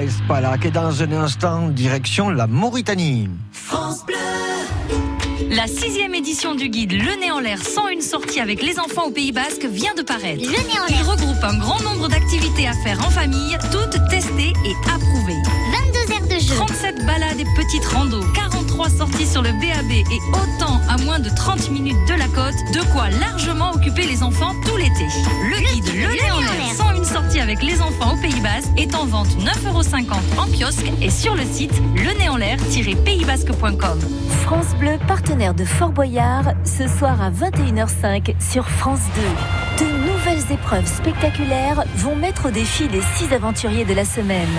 Espala, 0.05 0.57
qui 0.59 0.67
est 0.67 0.71
dans 0.71 1.01
un 1.01 1.11
instant 1.13 1.67
direction 1.69 2.29
la 2.29 2.45
Mauritanie. 2.45 3.27
La 5.49 5.65
sixième 5.65 6.13
édition 6.13 6.53
du 6.53 6.69
guide 6.69 6.91
Le 6.91 7.19
Nez 7.19 7.31
en 7.31 7.39
l'air 7.39 7.59
sans 7.63 7.87
une 7.87 8.01
sortie 8.01 8.39
avec 8.39 8.61
les 8.61 8.77
enfants 8.79 9.05
au 9.07 9.11
Pays 9.11 9.31
Basque 9.31 9.65
vient 9.65 9.93
de 9.95 10.03
paraître. 10.03 10.41
Le 10.43 10.49
nez 10.49 10.79
en 10.79 10.85
Il 10.89 10.95
l'air. 10.95 11.07
regroupe 11.09 11.43
un 11.43 11.57
grand 11.57 11.81
nombre 11.81 12.07
d'activités 12.07 12.67
à 12.67 12.73
faire 12.73 12.99
en 13.05 13.09
famille, 13.09 13.57
toutes 13.71 13.99
testées 14.09 14.53
et 14.65 14.75
approuvées. 14.93 15.41
22 16.07 16.13
heures 16.13 16.27
de 16.27 16.39
jeu. 16.43 16.55
37 16.55 17.05
balades 17.05 17.39
et 17.39 17.45
petites 17.55 17.85
randos, 17.85 18.25
43 18.75 18.89
sorties 18.89 19.25
sur 19.25 19.41
le 19.41 19.53
BAB 19.53 19.91
et 19.91 20.03
autant 20.31 20.81
à 20.89 20.97
moins 21.03 21.19
de 21.19 21.29
30 21.29 21.71
minutes 21.71 21.95
de 22.07 22.13
la 22.13 22.27
côte, 22.27 22.53
de 22.73 22.81
quoi 22.91 23.09
largement 23.09 23.71
occuper 23.71 24.05
les 24.05 24.21
enfants 24.21 24.53
tout 24.65 24.75
l'été. 24.75 25.07
Le, 25.49 25.55
guide 25.57 25.85
Le, 25.95 26.07
Nez 26.11 26.29
en 26.31 26.41
l'air 26.41 26.73
sans 26.75 26.93
une 26.93 27.05
sortie 27.05 27.39
avec 27.39 27.63
les 27.63 27.81
enfants 27.81 28.15
au 28.15 28.17
Pays 28.17 28.41
Basque 28.41 28.67
est 28.77 28.93
en 28.93 29.05
vente 29.05 29.29
9,50€ 29.37 30.11
en 30.37 30.47
kiosque 30.47 30.91
et 31.01 31.09
sur 31.09 31.35
le 31.35 31.43
site 31.43 31.71
lenéenlair-paysbasque.com. 31.95 33.99
France 34.43 34.75
Bleu, 34.77 34.97
partenaire 35.07 35.53
de 35.53 35.63
Fort 35.63 35.91
Boyard, 35.91 36.51
ce 36.65 36.85
soir 36.87 37.21
à 37.21 37.31
21h05 37.31 38.35
sur 38.41 38.67
France 38.67 39.03
2. 39.79 39.85
De 39.85 39.91
nouvelles 39.91 40.51
épreuves 40.51 40.87
spectaculaires 40.87 41.85
vont 41.97 42.17
mettre 42.17 42.47
au 42.47 42.51
défi 42.51 42.89
les 42.89 43.01
six 43.15 43.31
aventuriers 43.33 43.85
de 43.85 43.93
la 43.93 44.03
semaine. 44.05 44.49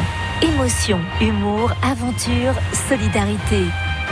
Émotion, 0.42 1.00
humour, 1.20 1.72
aventure, 1.82 2.54
solidarité. 2.88 3.64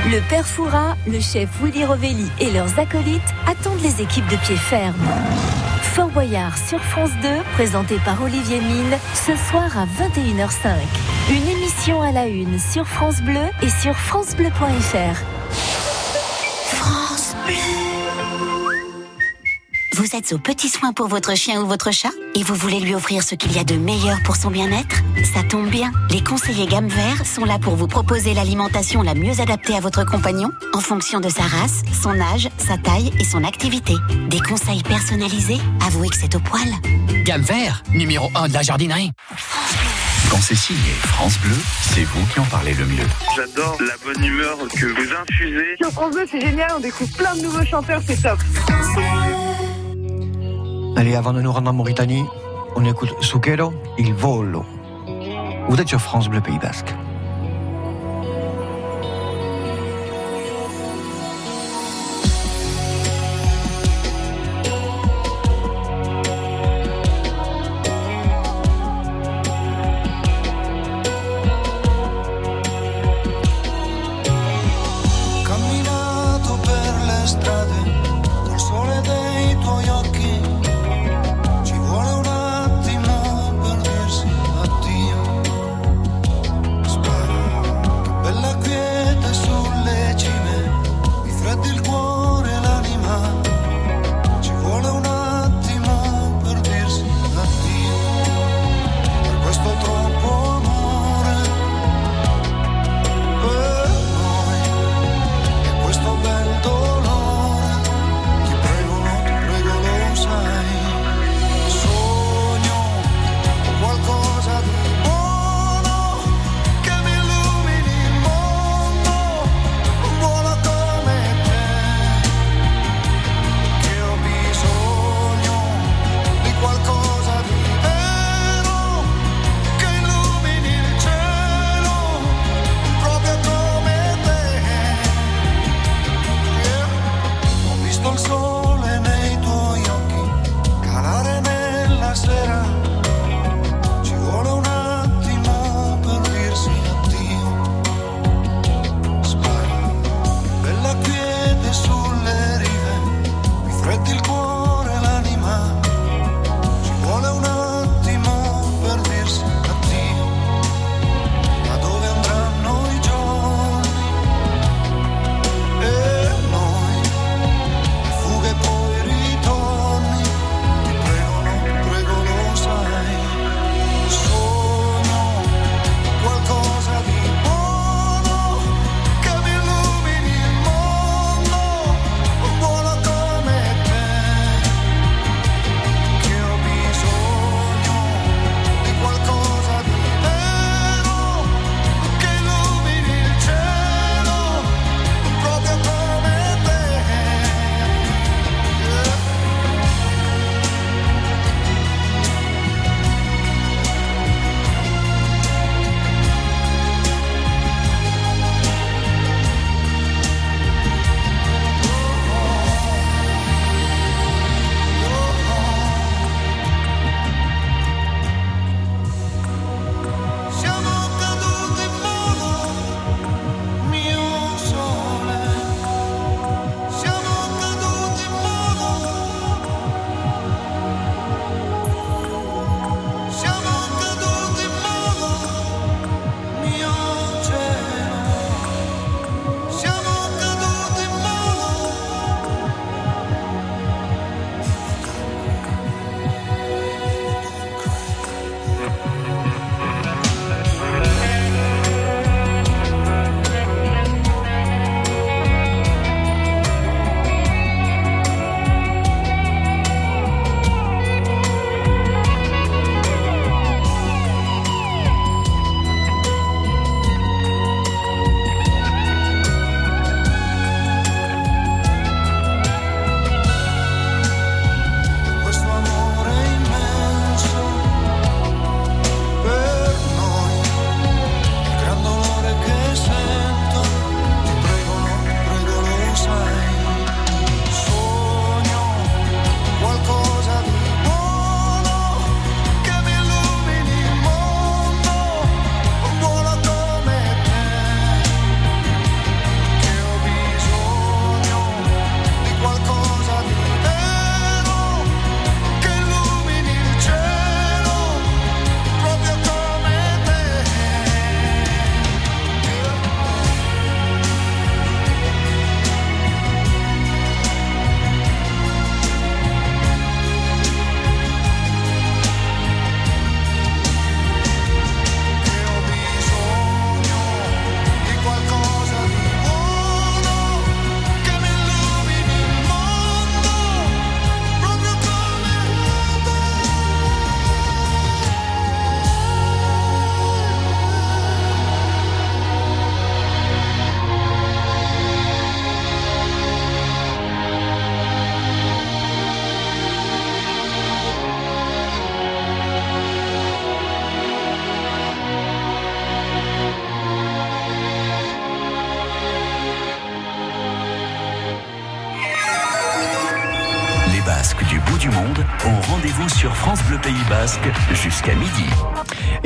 Le 0.03 0.21
père 0.29 0.47
Foura, 0.47 0.97
le 1.07 1.19
chef 1.19 1.49
Willy 1.63 1.85
Rovelli 1.85 2.31
et 2.39 2.51
leurs 2.51 2.79
acolytes 2.79 3.23
attendent 3.47 3.81
les 3.83 4.03
équipes 4.03 4.29
de 4.29 4.37
pied 4.37 4.57
ferme. 4.57 4.95
Fort 5.83 6.09
Boyard 6.09 6.59
sur 6.59 6.81
France 6.81 7.13
2, 7.23 7.29
présenté 7.55 7.97
par 8.05 8.21
Olivier 8.23 8.61
Mine, 8.61 8.99
ce 9.15 9.35
soir 9.49 9.71
à 9.79 9.87
21h05. 9.87 10.75
Une 11.31 11.49
émission 11.49 12.03
à 12.03 12.13
la 12.13 12.27
une 12.27 12.59
sur 12.59 12.87
France 12.87 13.23
Bleu 13.23 13.49
et 13.63 13.71
sur 13.71 13.97
francebleu.fr. 13.97 15.44
êtes 20.15 20.33
aux 20.33 20.39
petits 20.39 20.69
soins 20.69 20.93
pour 20.93 21.09
votre 21.09 21.35
chien 21.35 21.61
ou 21.61 21.67
votre 21.67 21.91
chat 21.91 22.13
et 22.37 22.43
vous 22.45 22.55
voulez 22.55 22.79
lui 22.79 22.95
offrir 22.95 23.23
ce 23.23 23.35
qu'il 23.35 23.53
y 23.53 23.59
a 23.59 23.65
de 23.65 23.75
meilleur 23.75 24.23
pour 24.23 24.37
son 24.37 24.51
bien-être 24.51 25.03
Ça 25.35 25.43
tombe 25.43 25.69
bien, 25.69 25.91
les 26.11 26.23
conseillers 26.23 26.67
gamme 26.67 26.87
vert 26.87 27.27
sont 27.27 27.45
là 27.45 27.59
pour 27.59 27.75
vous 27.75 27.89
proposer 27.89 28.33
l'alimentation 28.33 29.03
la 29.03 29.15
mieux 29.15 29.41
adaptée 29.41 29.75
à 29.75 29.81
votre 29.81 30.05
compagnon 30.05 30.51
en 30.73 30.81
fonction 30.81 31.19
de 31.19 31.29
sa 31.29 31.43
race, 31.43 31.83
son 32.01 32.21
âge, 32.21 32.49
sa 32.59 32.77
taille 32.79 33.13
et 33.19 33.25
son 33.25 33.43
activité. 33.43 33.95
Des 34.29 34.41
conseils 34.41 34.83
personnalisés 34.85 35.59
Avouez 35.85 36.09
que 36.09 36.17
c'est 36.17 36.35
au 36.37 36.41
poil. 36.41 36.69
Gamme 37.25 37.43
vert, 37.43 37.83
numéro 37.93 38.31
1 38.37 38.49
de 38.49 38.55
la 38.55 38.63
jardinerie. 38.63 39.11
Quand 40.31 40.41
c'est 40.41 40.55
signé 40.55 40.93
France 41.03 41.39
Bleu, 41.39 41.57
c'est 41.93 42.05
vous 42.05 42.25
qui 42.33 42.41
en 42.41 42.45
parlez 42.45 42.75
le 42.75 42.87
mieux. 42.87 43.07
J'adore 43.37 43.77
la 43.81 43.95
bonne 44.05 44.25
humeur 44.25 44.59
que 44.59 44.87
vous 44.87 45.13
infusez. 45.13 45.77
Sur 45.81 45.91
France 45.91 46.15
2, 46.15 46.27
c'est 46.31 46.41
génial, 46.41 46.73
on 46.77 46.81
découvre 46.81 47.17
plein 47.17 47.35
de 47.35 47.43
nouveaux 47.43 47.65
chanteurs, 47.65 48.01
c'est 48.07 48.21
top. 48.23 48.39
Allez, 50.97 51.17
avant 51.17 51.33
de 51.33 51.43
nous 51.43 51.51
rendre 51.51 51.71
en 51.71 51.73
Mauritanie, 51.73 52.25
on 52.77 52.85
écoute 52.85 53.13
Suquero, 53.21 53.73
Il 53.99 54.15
Volo. 54.15 54.65
Vous 55.69 55.81
êtes 55.81 55.89
sur 55.89 56.01
France 56.01 56.29
Bleu 56.29 56.41
Pays 56.41 56.59
Basque. 56.61 56.95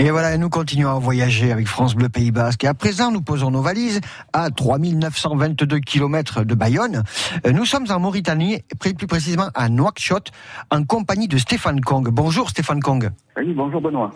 Et 0.09 0.11
voilà, 0.11 0.39
nous 0.39 0.49
continuons 0.49 0.89
à 0.89 0.99
voyager 0.99 1.53
avec 1.53 1.69
France 1.69 1.95
Bleu 1.95 2.09
Pays 2.09 2.31
Basque. 2.31 2.65
Et 2.65 2.67
à 2.67 2.73
présent, 2.73 3.13
nous 3.13 3.21
posons 3.21 3.51
nos 3.51 3.61
valises 3.61 4.01
à 4.33 4.49
3922 4.49 5.81
km 5.81 6.45
de 6.45 6.55
Bayonne. 6.55 7.03
Euh, 7.47 7.53
Nous 7.53 7.67
sommes 7.67 7.85
en 7.91 8.01
Mauritanie, 8.01 8.63
plus 8.81 8.95
précisément 8.95 9.51
à 9.55 9.69
Nouakchott, 9.69 10.31
en 10.71 10.83
compagnie 10.85 11.29
de 11.29 11.37
Stéphane 11.37 11.83
Kong. 11.83 12.09
Bonjour 12.11 12.49
Stéphane 12.49 12.81
Kong. 12.81 13.11
Oui, 13.37 13.53
bonjour 13.55 13.81
Benoît. 13.81 14.11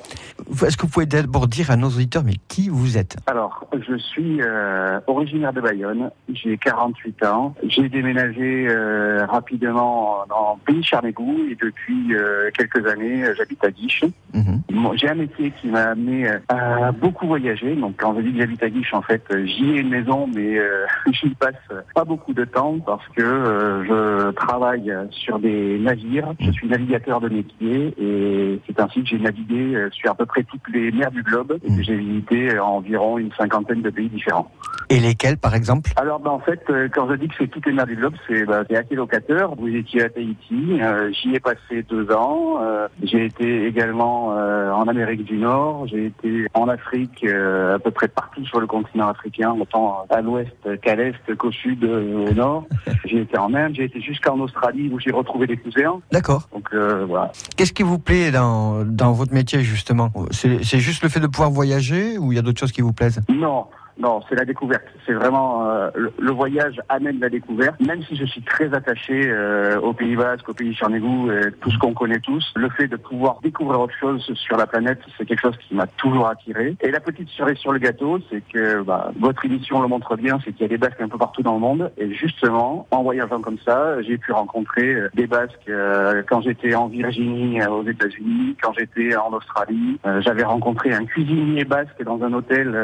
Est-ce 0.64 0.76
que 0.76 0.82
vous 0.82 0.88
pouvez 0.88 1.06
d'abord 1.06 1.46
dire 1.46 1.70
à 1.70 1.76
nos 1.76 1.88
auditeurs, 1.88 2.24
mais 2.24 2.36
qui 2.48 2.68
vous 2.68 2.98
êtes? 2.98 3.16
Alors, 3.26 3.68
je 3.72 3.96
suis 3.96 4.40
euh, 4.42 4.98
originaire 5.06 5.52
de 5.52 5.60
Bayonne, 5.60 6.10
j'ai 6.32 6.58
48 6.58 7.24
ans, 7.26 7.54
j'ai 7.68 7.88
déménagé 7.88 8.66
euh, 8.68 9.24
rapidement 9.26 10.24
dans 10.28 10.58
le 10.58 10.72
pays 10.72 10.82
Charnégou 10.82 11.36
et 11.48 11.54
depuis 11.54 12.14
euh, 12.16 12.50
quelques 12.56 12.84
années, 12.86 13.24
j'habite 13.36 13.62
à 13.64 13.70
Guiche. 13.70 14.04
Bon, 14.34 14.96
j'ai 14.96 15.08
un 15.08 15.14
métier 15.14 15.52
qui 15.60 15.68
m'a 15.68 15.81
amené 15.90 16.28
euh, 16.28 16.38
à 16.48 16.92
beaucoup 16.92 17.26
voyager, 17.26 17.74
donc 17.76 17.94
quand 17.98 18.14
je 18.16 18.22
dis 18.22 18.32
que 18.32 18.38
j'habite 18.38 18.62
à 18.62 18.70
Guiche, 18.70 18.94
en 18.94 19.02
fait, 19.02 19.22
euh, 19.32 19.44
j'y 19.46 19.70
ai 19.70 19.80
une 19.80 19.88
maison, 19.90 20.28
mais 20.34 20.58
euh, 20.58 20.86
j'y 21.12 21.30
passe 21.34 21.54
pas 21.94 22.04
beaucoup 22.04 22.32
de 22.32 22.44
temps 22.44 22.78
parce 22.84 23.06
que 23.16 23.22
euh, 23.22 23.84
je 23.84 24.30
travaille 24.32 24.92
sur 25.10 25.38
des 25.38 25.78
navires, 25.78 26.32
je 26.40 26.50
suis 26.50 26.68
navigateur 26.68 27.20
de 27.20 27.28
métier 27.28 27.94
et 27.98 28.60
c'est 28.66 28.80
ainsi 28.80 29.02
que 29.02 29.08
j'ai 29.08 29.18
navigué 29.18 29.74
euh, 29.74 29.88
sur 29.92 30.10
à 30.10 30.14
peu 30.14 30.26
près 30.26 30.42
toutes 30.44 30.68
les 30.72 30.90
mers 30.92 31.10
du 31.10 31.22
globe 31.22 31.58
et 31.62 31.76
que 31.76 31.82
j'ai 31.82 31.96
visité 31.96 32.58
environ 32.58 33.18
une 33.18 33.32
cinquantaine 33.32 33.82
de 33.82 33.90
pays 33.90 34.08
différents. 34.08 34.50
Et 34.90 35.00
lesquels, 35.00 35.38
par 35.38 35.54
exemple? 35.54 35.90
Alors, 35.96 36.20
ben, 36.20 36.30
en 36.30 36.40
fait, 36.40 36.60
quand 36.94 37.08
je 37.08 37.14
dis 37.14 37.28
que 37.28 37.34
c'est 37.38 37.48
toutes 37.48 37.66
les 37.66 37.72
mers 37.72 37.86
du 37.86 37.96
globe, 37.96 38.14
c'est 38.28 38.44
ben, 38.44 38.64
c'est 38.68 38.76
assez 38.76 38.94
locateur. 38.94 39.54
Vous 39.54 39.68
étiez 39.68 40.02
à 40.04 40.08
Tahiti, 40.10 40.80
euh, 40.80 41.10
j'y 41.12 41.34
ai 41.34 41.40
passé 41.40 41.82
deux 41.88 42.10
ans. 42.12 42.58
euh, 42.62 42.88
j'ai 43.02 43.24
été 43.26 43.66
également 43.66 44.36
euh, 44.36 44.70
en 44.70 44.86
Amérique 44.88 45.24
du 45.24 45.36
Nord. 45.38 45.71
J'ai 45.86 46.06
été 46.06 46.46
en 46.54 46.68
Afrique, 46.68 47.24
euh, 47.24 47.76
à 47.76 47.78
peu 47.78 47.90
près 47.90 48.08
partout 48.08 48.44
sur 48.46 48.60
le 48.60 48.66
continent 48.66 49.08
africain, 49.08 49.54
autant 49.60 50.06
à 50.10 50.20
l'ouest 50.20 50.52
qu'à 50.82 50.96
l'est, 50.96 51.14
qu'au 51.36 51.52
sud, 51.52 51.84
euh, 51.84 52.30
au 52.30 52.34
nord. 52.34 52.64
J'ai 53.04 53.22
été 53.22 53.36
en 53.38 53.52
Inde, 53.54 53.74
j'ai 53.74 53.84
été 53.84 54.00
jusqu'en 54.00 54.38
Australie 54.38 54.90
où 54.92 54.98
j'ai 54.98 55.10
retrouvé 55.10 55.46
des 55.46 55.56
cousins. 55.56 56.00
D'accord. 56.12 56.48
Donc 56.52 56.68
euh, 56.72 57.04
voilà. 57.06 57.32
Qu'est-ce 57.56 57.72
qui 57.72 57.82
vous 57.82 57.98
plaît 57.98 58.30
dans, 58.30 58.84
dans 58.84 59.12
votre 59.12 59.34
métier, 59.34 59.60
justement? 59.62 60.10
C'est 60.30 60.64
c'est 60.64 60.78
juste 60.78 61.02
le 61.02 61.08
fait 61.08 61.20
de 61.20 61.26
pouvoir 61.26 61.50
voyager 61.50 62.16
ou 62.18 62.32
il 62.32 62.36
y 62.36 62.38
a 62.38 62.42
d'autres 62.42 62.60
choses 62.60 62.72
qui 62.72 62.80
vous 62.80 62.92
plaisent? 62.92 63.20
Non, 63.28 63.66
non, 64.02 64.20
c'est 64.28 64.34
la 64.34 64.44
découverte. 64.44 64.82
C'est 65.06 65.12
vraiment 65.12 65.70
euh, 65.70 65.88
le, 65.94 66.32
voyage 66.32 66.80
amène 66.88 67.20
la 67.20 67.28
découverte. 67.28 67.78
Même 67.80 68.02
si 68.02 68.16
je 68.16 68.24
suis 68.24 68.42
très 68.42 68.74
attaché 68.74 69.28
euh, 69.28 69.78
au 69.78 69.92
Pays 69.92 70.16
Basque, 70.16 70.48
au 70.48 70.54
Pays 70.54 70.74
Charnégou, 70.74 71.30
euh, 71.30 71.52
tout 71.60 71.70
ce 71.70 71.78
qu'on 71.78 71.94
connaît 71.94 72.18
tous, 72.18 72.44
le 72.56 72.68
fait 72.70 72.88
de 72.88 72.96
pouvoir 72.96 73.38
découvrir 73.44 73.80
autre 73.80 73.94
chose 73.94 74.20
sur 74.34 74.56
la 74.56 74.66
planète, 74.66 74.98
c'est 75.16 75.24
quelque 75.24 75.42
chose 75.42 75.56
qui 75.58 75.76
m'a 75.76 75.86
toujours 75.86 76.26
attiré. 76.26 76.74
Et 76.80 76.90
la 76.90 76.98
petite 76.98 77.28
cerise 77.28 77.58
sur 77.58 77.70
le 77.70 77.78
gâteau, 77.78 78.18
c'est 78.28 78.42
que 78.52 78.82
bah, 78.82 79.12
votre 79.20 79.44
émission 79.44 79.80
le 79.80 79.86
montre 79.86 80.16
bien, 80.16 80.40
c'est 80.44 80.50
qu'il 80.50 80.62
y 80.62 80.64
a 80.64 80.68
des 80.68 80.78
Basques 80.78 81.00
un 81.00 81.08
peu 81.08 81.18
partout 81.18 81.42
dans 81.42 81.54
le 81.54 81.60
monde. 81.60 81.92
Et 81.96 82.12
justement, 82.12 82.88
en 82.90 83.04
voyageant 83.04 83.40
comme 83.40 83.58
ça, 83.64 84.02
j'ai 84.02 84.18
pu 84.18 84.32
rencontrer 84.32 84.94
euh, 84.94 85.10
des 85.14 85.28
Basques 85.28 85.68
euh, 85.68 86.24
quand 86.28 86.40
j'étais 86.40 86.74
en 86.74 86.88
Virginie, 86.88 87.62
euh, 87.62 87.68
aux 87.68 87.84
États-Unis, 87.86 88.56
quand 88.60 88.72
j'étais 88.76 89.14
en 89.14 89.32
Australie. 89.32 90.00
J'avais 90.20 90.42
rencontré 90.42 90.92
un 90.92 91.04
cuisinier 91.04 91.64
basque 91.64 92.02
dans 92.04 92.20
un 92.22 92.32
hôtel 92.32 92.76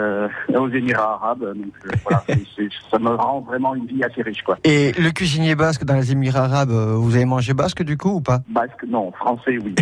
aux 0.55 0.69
Émirats 0.69 1.08
arabes. 1.15 1.41
Donc 1.41 1.73
euh, 1.87 1.91
voilà, 2.03 2.25
ça 2.91 2.99
me 2.99 3.15
rend 3.15 3.41
vraiment 3.41 3.75
une 3.75 3.87
vie 3.87 4.03
assez 4.03 4.23
riche, 4.23 4.43
quoi. 4.43 4.59
Et 4.65 4.93
le 4.93 5.11
cuisinier 5.11 5.55
basque 5.55 5.85
dans 5.85 5.97
les 5.97 6.13
Émirats 6.13 6.45
arabes, 6.45 6.71
euh, 6.71 6.95
vous 6.95 7.17
avez 7.17 7.25
mangé 7.25 7.55
basque 7.55 7.83
du 7.83 7.97
coup 7.97 8.17
ou 8.17 8.21
pas? 8.21 8.41
Basque, 8.49 8.85
non. 8.87 9.13
Français, 9.13 9.59
oui. 9.59 9.75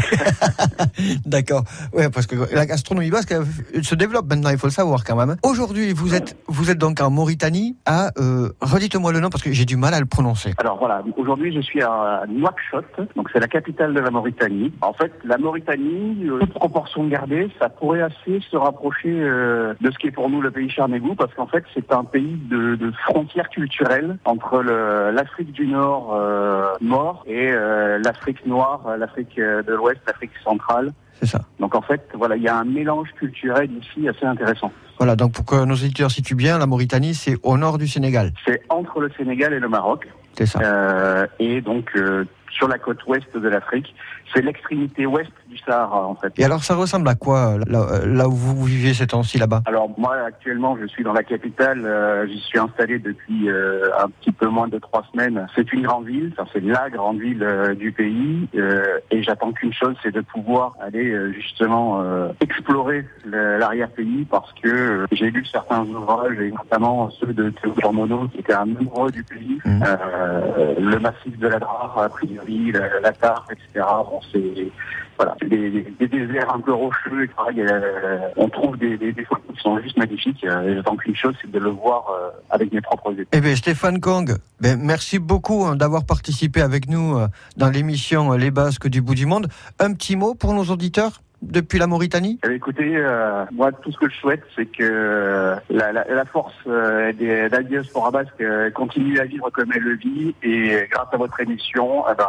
D'accord. 1.27 1.65
Ouais, 1.93 2.11
parce 2.11 2.27
que 2.27 2.37
la 2.55 2.67
gastronomie 2.67 3.11
basque 3.11 3.35
elle 3.75 3.85
se 3.85 3.95
développe 3.95 4.29
maintenant, 4.29 4.51
il 4.51 4.59
faut 4.59 4.67
le 4.67 4.73
savoir 4.73 5.05
quand 5.05 5.17
même. 5.17 5.37
Aujourd'hui, 5.43 5.93
vous 5.93 6.15
êtes, 6.15 6.37
vous 6.47 6.71
êtes 6.71 6.79
donc 6.79 7.01
en 7.01 7.11
Mauritanie 7.11 7.77
à, 7.87 8.11
euh, 8.19 8.51
redites-moi 8.61 9.12
le 9.12 9.21
nom 9.21 9.31
parce 9.31 9.43
que 9.43 9.53
j'ai 9.53 9.65
du 9.65 9.77
mal 9.77 9.95
à 9.95 10.01
le 10.01 10.07
prononcer. 10.07 10.53
Alors 10.59 10.79
voilà, 10.79 11.03
aujourd'hui 11.17 11.55
je 11.55 11.61
suis 11.61 11.83
à 11.83 12.25
Nouakchott, 12.29 12.85
donc 13.15 13.29
c'est 13.33 13.41
la 13.41 13.49
capitale 13.49 13.95
de 13.95 14.01
la 14.01 14.11
Mauritanie. 14.11 14.73
En 14.81 14.93
fait, 14.93 15.12
la 15.25 15.39
Mauritanie, 15.39 16.29
euh, 16.29 16.39
toute 16.41 16.55
proportion 16.55 17.07
gardée, 17.07 17.49
ça 17.59 17.69
pourrait 17.69 18.03
assez 18.03 18.41
se 18.51 18.57
rapprocher 18.57 19.12
euh, 19.12 19.75
de 19.81 19.91
ce 19.91 19.99
qui 19.99 20.09
est 20.09 20.12
pour 20.12 20.29
nous 20.31 20.41
le 20.41 20.51
pays 20.51 20.71
Parce 21.14 21.33
qu'en 21.35 21.47
fait 21.47 21.64
c'est 21.75 21.92
un 21.92 22.05
pays 22.05 22.37
de, 22.51 22.75
de 22.75 22.90
frontières 23.05 23.49
culturelles 23.49 24.19
entre 24.25 24.62
l'Afrique 24.62 25.53
du 25.53 25.66
Nord 25.66 26.14
euh, 26.14 26.75
nord 26.81 27.25
et 27.27 27.51
euh, 27.51 27.99
l'Afrique 28.05 28.45
noire, 28.47 28.83
euh, 28.87 28.97
l'Afrique 28.97 29.38
euh, 29.38 29.62
de 29.62 29.75
l'Ouest, 29.75 30.01
l'Afrique 30.07 30.33
centrale. 30.42 30.92
C'est 31.21 31.27
ça. 31.27 31.40
Donc 31.61 31.75
en 31.75 31.81
fait, 31.81 32.03
voilà, 32.14 32.37
il 32.37 32.42
y 32.42 32.49
a 32.49 32.57
un 32.57 32.64
mélange 32.64 33.09
culturel 33.19 33.71
ici 33.73 34.09
assez 34.09 34.27
intéressant. 34.27 34.71
Voilà, 34.99 35.16
donc 35.16 35.33
pour 35.33 35.45
que 35.45 35.64
nos 35.64 35.75
éditeurs 35.75 36.11
situent 36.11 36.35
bien, 36.35 36.59
la 36.59 36.66
Mauritanie, 36.66 37.14
c'est 37.14 37.37
au 37.42 37.57
nord 37.57 37.79
du 37.79 37.88
Sénégal. 37.88 38.33
C'est 38.47 38.62
entre 38.69 39.01
le 39.01 39.11
Sénégal 39.16 39.53
et 39.53 39.61
le 39.61 39.69
Maroc. 39.69 40.09
C'est 40.37 40.47
ça. 40.47 40.61
Euh, 40.62 41.27
et 41.38 41.61
donc 41.61 41.90
euh, 41.97 42.25
sur 42.51 42.69
la 42.69 42.79
côte 42.79 43.05
ouest 43.07 43.37
de 43.37 43.49
l'Afrique. 43.49 43.95
C'est 44.35 44.43
l'extrémité 44.43 45.07
ouest 45.07 45.31
du 45.49 45.57
Sahara 45.59 46.07
en 46.07 46.15
fait. 46.15 46.33
Et 46.39 46.45
alors, 46.45 46.62
ça 46.65 46.75
ressemble 46.75 47.09
à 47.09 47.15
quoi 47.15 47.57
là, 47.67 48.05
là 48.05 48.29
où 48.29 48.33
vous 48.33 48.65
vivez 48.65 48.93
ces 48.93 49.07
temps-ci 49.07 49.39
là-bas? 49.39 49.62
Alors 49.67 49.89
moi 49.99 50.17
actuellement 50.27 50.77
je 50.81 50.87
suis 50.87 51.05
dans 51.05 51.12
la 51.12 51.23
capitale, 51.23 51.85
euh, 51.85 52.27
j'y 52.27 52.41
suis 52.41 52.59
installé 52.59 52.99
depuis 52.99 53.49
euh, 53.49 53.89
un 53.99 54.09
petit 54.09 54.33
peu 54.33 54.49
moins 54.49 54.69
de 54.69 54.79
trois 54.79 55.05
semaines. 55.12 55.47
C'est 55.55 55.73
une 55.73 55.83
grande 55.83 56.07
ville, 56.07 56.33
enfin, 56.37 56.49
c'est 56.53 56.62
la 56.62 56.91
grande 56.91 57.21
ville 57.21 57.43
euh, 57.43 57.75
du 57.75 57.93
pays 57.93 58.49
euh, 58.57 58.99
et 59.11 59.23
j'attends 59.23 59.53
qu'une 59.53 59.73
chose, 59.73 59.95
c'est 60.03 60.12
de 60.12 60.21
pouvoir 60.21 60.75
aller 60.81 61.11
euh, 61.11 61.33
justement 61.33 62.01
euh, 62.03 62.29
explorer 62.41 63.07
l'arrière-pays 63.25 64.27
parce 64.31 64.53
que 64.62 64.69
euh, 64.69 65.07
j'ai 65.12 65.31
lu 65.31 65.45
certains 65.47 65.83
ouvrages 65.85 66.39
et 66.39 66.51
notamment 66.51 67.11
ceux 67.11 67.33
de 67.33 67.51
Théodore 67.51 67.93
Monod 67.93 68.31
qui 68.33 68.39
était 68.39 68.55
un 68.55 68.62
amoureux 68.77 69.11
du 69.11 69.23
pays, 69.23 69.59
euh, 69.67 70.75
le 70.79 70.99
massif 70.99 71.39
de 71.39 71.49
la 71.49 71.59
Drare, 71.59 71.99
a 71.99 72.09
priori, 72.09 72.73
la, 72.73 73.01
la 73.01 73.12
etc. 73.51 73.85
C'est 74.33 74.70
voilà, 75.16 75.35
des, 75.40 76.09
déserts 76.09 76.55
un 76.55 76.61
peu 76.61 76.72
rocheux, 76.72 77.29
euh, 77.48 78.18
on 78.37 78.48
trouve 78.48 78.76
des, 78.76 78.98
photos 79.29 79.55
qui 79.55 79.62
sont 79.62 79.79
juste 79.81 79.96
magnifiques. 79.96 80.44
euh, 80.44 80.76
j'attends 80.76 80.96
qu'une 80.96 81.16
chose, 81.16 81.35
c'est 81.40 81.50
de 81.50 81.59
le 81.59 81.70
voir 81.70 82.07
euh, 82.11 82.31
avec 82.50 82.72
mes 82.72 82.81
propres 82.81 83.12
yeux. 83.12 83.26
Eh 83.33 83.40
bien, 83.40 83.57
Stéphane 83.57 84.00
Kong, 84.00 84.37
ben, 84.61 84.79
merci 84.81 85.18
beaucoup 85.18 85.64
hein, 85.64 85.76
d'avoir 85.76 86.05
participé 86.05 86.61
avec 86.61 86.88
nous 86.88 87.18
dans 87.57 87.70
l'émission 87.70 88.33
Les 88.33 88.50
Basques 88.50 88.88
du 88.88 89.00
bout 89.00 89.14
du 89.14 89.26
monde. 89.26 89.48
Un 89.79 89.92
petit 89.94 90.16
mot 90.16 90.35
pour 90.35 90.52
nos 90.52 90.64
auditeurs? 90.64 91.22
Depuis 91.42 91.79
la 91.79 91.87
Mauritanie? 91.87 92.38
Eh 92.42 92.49
bien, 92.49 92.57
écoutez, 92.57 92.96
euh, 92.96 93.44
moi, 93.53 93.72
tout 93.72 93.92
ce 93.92 93.99
que 93.99 94.09
je 94.09 94.16
souhaite, 94.16 94.42
c'est 94.55 94.66
que 94.66 94.83
euh, 94.83 95.57
la, 95.70 95.92
la, 95.92 96.05
la 96.05 96.25
force 96.25 96.55
euh, 96.66 97.12
des, 97.12 97.49
diaspora 97.68 98.11
basque 98.11 98.40
euh, 98.40 98.70
continue 98.70 99.18
à 99.20 99.25
vivre 99.25 99.51
comme 99.51 99.70
elle 99.75 99.83
le 99.83 99.96
vit. 99.96 100.35
Et 100.42 100.88
grâce 100.90 101.09
à 101.12 101.16
votre 101.16 101.38
émission, 101.40 102.05
eh 102.11 102.14
ben, 102.16 102.29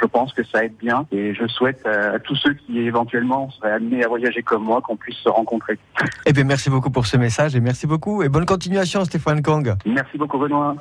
je 0.00 0.06
pense 0.06 0.32
que 0.32 0.44
ça 0.44 0.64
aide 0.64 0.74
bien. 0.80 1.06
Et 1.12 1.34
je 1.34 1.46
souhaite 1.46 1.86
à 1.86 2.18
tous 2.18 2.36
ceux 2.36 2.54
qui 2.54 2.80
éventuellement 2.80 3.50
seraient 3.50 3.72
amenés 3.72 4.04
à 4.04 4.08
voyager 4.08 4.42
comme 4.42 4.64
moi 4.64 4.80
qu'on 4.80 4.96
puisse 4.96 5.18
se 5.18 5.28
rencontrer. 5.28 5.78
Eh 6.24 6.32
bien, 6.32 6.44
merci 6.44 6.70
beaucoup 6.70 6.90
pour 6.90 7.06
ce 7.06 7.16
message 7.16 7.56
et 7.56 7.60
merci 7.60 7.86
beaucoup 7.86 8.22
et 8.22 8.28
bonne 8.28 8.46
continuation, 8.46 9.04
Stéphane 9.04 9.42
Kong. 9.42 9.74
Merci 9.84 10.16
beaucoup, 10.16 10.38
Benoît. 10.38 10.76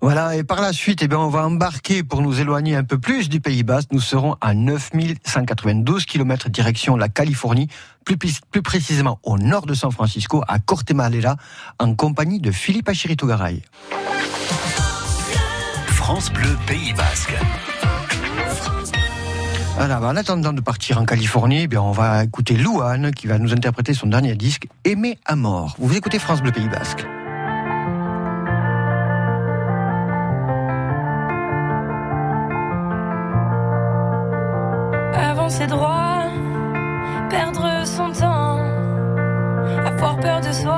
Voilà, 0.00 0.36
et 0.36 0.44
par 0.44 0.62
la 0.62 0.72
suite, 0.72 1.02
eh 1.02 1.08
bien, 1.08 1.18
on 1.18 1.28
va 1.28 1.44
embarquer 1.44 2.04
pour 2.04 2.22
nous 2.22 2.40
éloigner 2.40 2.76
un 2.76 2.84
peu 2.84 2.98
plus 2.98 3.28
du 3.28 3.40
Pays 3.40 3.64
Basque. 3.64 3.90
Nous 3.92 4.00
serons 4.00 4.36
à 4.40 4.54
9192 4.54 6.06
km 6.06 6.48
direction 6.50 6.96
la 6.96 7.05
Californie, 7.08 7.68
plus, 8.04 8.16
plus 8.50 8.62
précisément 8.62 9.18
au 9.22 9.38
nord 9.38 9.66
de 9.66 9.74
San 9.74 9.90
Francisco, 9.90 10.42
à 10.48 10.58
Cortemalela, 10.58 11.36
en 11.78 11.94
compagnie 11.94 12.40
de 12.40 12.50
Philippe 12.50 12.88
Achirito-Garay. 12.88 13.62
France 15.86 16.32
Bleu 16.32 16.56
Pays 16.66 16.92
Basque. 16.92 17.34
Alors, 19.78 20.04
en 20.04 20.16
attendant 20.16 20.54
de 20.54 20.62
partir 20.62 20.98
en 20.98 21.04
Californie, 21.04 21.62
eh 21.62 21.66
bien, 21.66 21.82
on 21.82 21.92
va 21.92 22.24
écouter 22.24 22.56
Louane 22.56 23.10
qui 23.12 23.26
va 23.26 23.38
nous 23.38 23.52
interpréter 23.52 23.92
son 23.92 24.06
dernier 24.06 24.34
disque, 24.34 24.68
Aimer 24.84 25.18
à 25.26 25.36
mort. 25.36 25.76
Vous 25.78 25.94
écoutez 25.96 26.18
France 26.18 26.40
Bleu 26.40 26.52
Pays 26.52 26.68
Basque. 26.68 27.04
avancer 35.46 35.66
droit, 35.66 36.05
son 37.96 38.12
peur 40.20 40.40
de 40.40 40.52
soi 40.52 40.75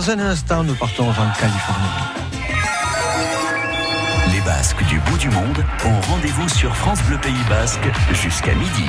Dans 0.00 0.12
un 0.12 0.18
instant, 0.20 0.64
nous 0.64 0.74
partons 0.76 1.10
en 1.10 1.12
Californie. 1.12 1.86
Les 4.32 4.40
Basques 4.40 4.82
du 4.86 4.98
bout 5.00 5.18
du 5.18 5.28
monde 5.28 5.62
ont 5.84 6.00
rendez-vous 6.10 6.48
sur 6.48 6.74
France 6.74 7.02
Bleu 7.02 7.18
Pays 7.18 7.44
Basque 7.50 7.86
jusqu'à 8.12 8.54
midi. 8.54 8.88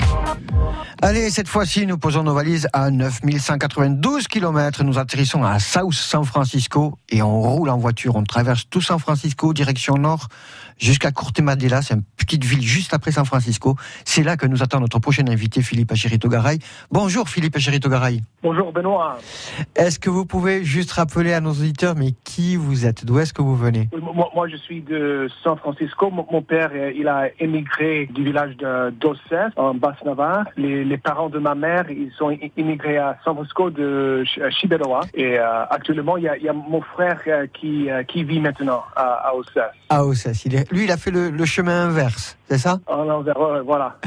Allez, 1.01 1.30
cette 1.30 1.49
fois-ci, 1.49 1.86
nous 1.86 1.97
posons 1.97 2.24
nos 2.24 2.34
valises 2.34 2.70
à 2.72 2.89
9192 2.91 4.30
km. 4.30 4.86
Nous 4.86 4.97
atterrissons 4.99 5.43
à 5.43 5.59
South 5.59 5.91
San 5.91 6.24
Francisco 6.24 6.97
et 7.09 7.22
on 7.22 7.41
roule 7.41 7.68
en 7.68 7.78
voiture. 7.78 8.16
On 8.16 8.24
traverse 8.24 8.70
tout 8.70 8.80
San 8.80 8.97
Francisco, 8.97 9.51
direction 9.51 9.95
nord, 9.95 10.30
jusqu'à 10.82 11.12
Corte-Madela. 11.12 11.82
C'est 11.82 11.94
une 11.94 12.04
petite 12.18 12.44
ville 12.44 12.62
juste 12.62 12.94
après 12.94 13.12
San 13.12 13.24
Francisco. 13.26 13.76
C'est 14.04 14.24
là 14.24 14.36
que 14.36 14.48
nous 14.48 14.62
attend 14.64 14.80
notre 14.80 15.00
prochain 15.00 15.24
invité, 15.28 15.62
Philippe 15.62 15.92
Achirito 15.92 16.28
Garay. 16.28 16.60
Bonjour, 16.92 17.30
Philippe 17.30 17.56
Achirito 17.56 17.88
Garay. 17.88 18.22
Bonjour, 18.44 18.74
Benoît. 18.74 19.18
Est-ce 19.76 20.00
que 20.00 20.10
vous 20.10 20.26
pouvez 20.26 20.66
juste 20.66 20.92
rappeler 20.92 21.34
à 21.34 21.40
nos 21.40 21.52
auditeurs, 21.52 21.96
mais 21.96 22.14
qui 22.24 22.56
vous 22.56 22.86
êtes? 22.86 23.06
D'où 23.06 23.20
est-ce 23.20 23.34
que 23.34 23.42
vous 23.42 23.56
venez? 23.56 23.90
Moi, 24.02 24.30
moi, 24.34 24.48
je 24.50 24.58
suis 24.58 24.82
de 24.82 25.30
San 25.44 25.58
Francisco. 25.58 26.10
Mon, 26.10 26.26
mon 26.32 26.42
père, 26.42 26.72
euh, 26.74 26.92
il 26.96 27.08
a 27.08 27.28
émigré 27.40 28.08
du 28.08 28.24
village 28.24 28.58
de 28.58 28.90
d'Ossès, 28.90 29.52
en 29.56 29.76
Basse-Navarre. 29.76 30.46
Les, 30.58 30.84
les 30.84 30.98
parents 30.98 31.30
de 31.30 31.38
ma 31.38 31.54
mère, 31.54 31.90
ils 31.92 32.12
sont 32.18 32.36
immigrés 32.58 32.98
à 32.98 33.20
San 33.24 33.36
Francisco 33.36 33.70
de 33.70 34.24
Ch- 34.26 34.52
Chiberoa. 34.56 35.02
Et 35.14 35.38
euh, 35.38 35.64
actuellement, 35.70 36.18
il 36.18 36.24
y, 36.24 36.28
a, 36.30 36.38
il 36.38 36.44
y 36.44 36.50
a 36.50 36.54
mon 36.54 36.82
frère 36.82 37.20
euh, 37.28 37.46
qui, 37.54 37.88
qui 38.08 38.24
vit 38.24 38.40
maintenant 38.40 38.82
à, 38.96 39.30
à 39.30 39.36
Ossès. 39.36 39.70
Ah, 39.90 40.04
Ossès. 40.04 40.46
Il 40.46 40.56
est... 40.56 40.71
Lui, 40.72 40.86
il 40.86 40.92
a 40.92 40.98
fait 40.98 41.12
le, 41.12 41.30
le 41.30 41.46
chemin 41.46 41.86
inverse, 41.88 42.38
c'est 42.50 42.58
ça? 42.58 42.80
En 42.88 43.08
envers, 43.10 43.40
ouais, 43.40 43.62
voilà. 43.66 43.98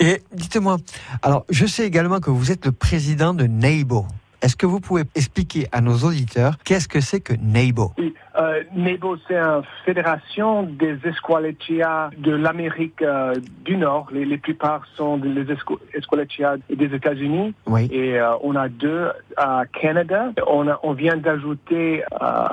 Et 0.00 0.22
dites-moi, 0.32 0.76
alors 1.22 1.44
je 1.50 1.66
sais 1.66 1.86
également 1.86 2.20
que 2.20 2.30
vous 2.30 2.50
êtes 2.50 2.64
le 2.66 2.72
président 2.72 3.34
de 3.34 3.46
NABO. 3.46 4.06
Est-ce 4.42 4.56
que 4.56 4.66
vous 4.66 4.78
pouvez 4.80 5.04
expliquer 5.14 5.68
à 5.72 5.80
nos 5.80 5.96
auditeurs 6.00 6.58
qu'est-ce 6.64 6.86
que 6.86 7.00
c'est 7.00 7.20
que 7.20 7.32
NABO 7.32 7.92
Oui, 7.96 8.12
euh, 8.38 8.62
NEBO, 8.76 9.16
c'est 9.26 9.36
une 9.38 9.62
fédération 9.86 10.64
des 10.64 10.98
esqualetia 11.02 12.10
de 12.18 12.32
l'Amérique 12.32 13.00
euh, 13.00 13.34
du 13.64 13.78
Nord. 13.78 14.08
Les, 14.12 14.26
les 14.26 14.36
plupart 14.36 14.82
sont 14.96 15.16
des 15.16 15.46
esqualetia 15.94 16.56
des 16.68 16.94
États-Unis. 16.94 17.54
Oui. 17.66 17.88
Et 17.90 18.18
euh, 18.20 18.34
on 18.42 18.54
a 18.54 18.68
deux 18.68 19.08
à 19.38 19.62
Canada. 19.80 20.32
On, 20.46 20.68
a- 20.68 20.78
on 20.82 20.92
vient 20.92 21.16
d'ajouter 21.16 22.02
euh, 22.20 22.46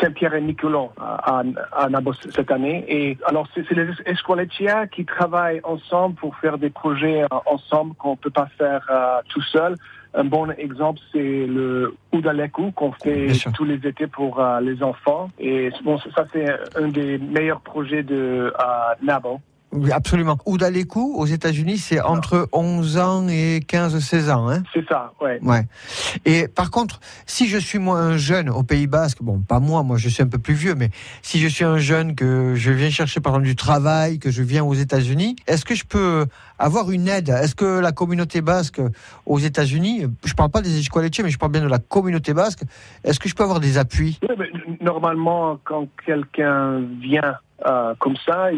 Saint-Pierre 0.00 0.34
et 0.34 0.40
Miquelon 0.40 0.90
à, 1.00 1.40
à, 1.40 1.42
à 1.72 1.88
Nabos 1.88 2.14
cette 2.30 2.50
année. 2.50 2.84
Et 2.88 3.18
alors, 3.26 3.46
c'est 3.54 3.70
les 3.70 3.88
esqualetia 4.04 4.86
qui 4.86 5.04
travaillent 5.04 5.60
ensemble 5.64 6.14
pour 6.16 6.36
faire 6.36 6.58
des 6.58 6.70
projets 6.70 7.22
euh, 7.22 7.26
ensemble 7.46 7.94
qu'on 7.94 8.12
ne 8.12 8.16
peut 8.16 8.30
pas 8.30 8.48
faire 8.58 8.86
euh, 8.90 9.20
tout 9.28 9.42
seul. 9.42 9.76
Un 10.14 10.24
bon 10.24 10.50
exemple, 10.52 11.00
c'est 11.12 11.46
le 11.46 11.94
Oudaleku 12.12 12.72
qu'on 12.72 12.92
fait 12.92 13.28
tous 13.54 13.64
les 13.64 13.86
étés 13.86 14.06
pour 14.06 14.40
euh, 14.40 14.60
les 14.60 14.82
enfants. 14.82 15.28
Et 15.38 15.70
bon, 15.84 15.98
ça, 15.98 16.24
c'est 16.32 16.46
un 16.76 16.88
des 16.88 17.18
meilleurs 17.18 17.60
projets 17.60 18.02
de 18.02 18.52
euh, 18.58 18.94
Nabo. 19.02 19.40
Oui, 19.76 19.92
absolument. 19.92 20.38
Oudaleku, 20.46 21.14
aux 21.16 21.26
États-Unis, 21.26 21.78
c'est 21.78 22.00
entre 22.00 22.48
11 22.52 22.98
ans 22.98 23.28
et 23.28 23.60
15-16 23.60 24.30
ans. 24.30 24.48
Hein 24.48 24.62
C'est 24.72 24.86
ça, 24.88 25.12
ouais. 25.20 25.38
ouais. 25.42 25.66
Et 26.24 26.48
par 26.48 26.70
contre, 26.70 27.00
si 27.26 27.46
je 27.46 27.58
suis 27.58 27.78
moi 27.78 27.98
un 27.98 28.16
jeune 28.16 28.48
au 28.48 28.62
Pays 28.62 28.86
Basque, 28.86 29.18
bon, 29.20 29.40
pas 29.40 29.60
moi, 29.60 29.82
moi 29.82 29.98
je 29.98 30.08
suis 30.08 30.22
un 30.22 30.28
peu 30.28 30.38
plus 30.38 30.54
vieux, 30.54 30.74
mais 30.74 30.90
si 31.22 31.38
je 31.38 31.48
suis 31.48 31.64
un 31.64 31.78
jeune 31.78 32.14
que 32.14 32.54
je 32.54 32.70
viens 32.70 32.90
chercher 32.90 33.20
par 33.20 33.32
exemple 33.34 33.46
du 33.46 33.56
travail, 33.56 34.18
que 34.18 34.30
je 34.30 34.42
viens 34.42 34.64
aux 34.64 34.74
États-Unis, 34.74 35.36
est-ce 35.46 35.64
que 35.64 35.74
je 35.74 35.84
peux 35.84 36.26
avoir 36.58 36.90
une 36.90 37.08
aide? 37.08 37.28
Est-ce 37.28 37.54
que 37.54 37.78
la 37.80 37.92
communauté 37.92 38.40
basque 38.40 38.80
aux 39.26 39.38
États-Unis, 39.38 40.06
je 40.24 40.34
parle 40.34 40.50
pas 40.50 40.62
des 40.62 40.78
esqualetiers, 40.78 41.22
mais 41.22 41.30
je 41.30 41.38
parle 41.38 41.52
bien 41.52 41.62
de 41.62 41.68
la 41.68 41.78
communauté 41.78 42.32
basque, 42.32 42.62
est-ce 43.04 43.20
que 43.20 43.28
je 43.28 43.34
peux 43.34 43.44
avoir 43.44 43.60
des 43.60 43.76
appuis? 43.76 44.18
Oui, 44.22 44.34
mais 44.38 44.48
normalement, 44.80 45.58
quand 45.64 45.88
quelqu'un 46.04 46.80
vient 47.00 47.36
euh, 47.64 47.94
comme 47.98 48.16
ça, 48.24 48.50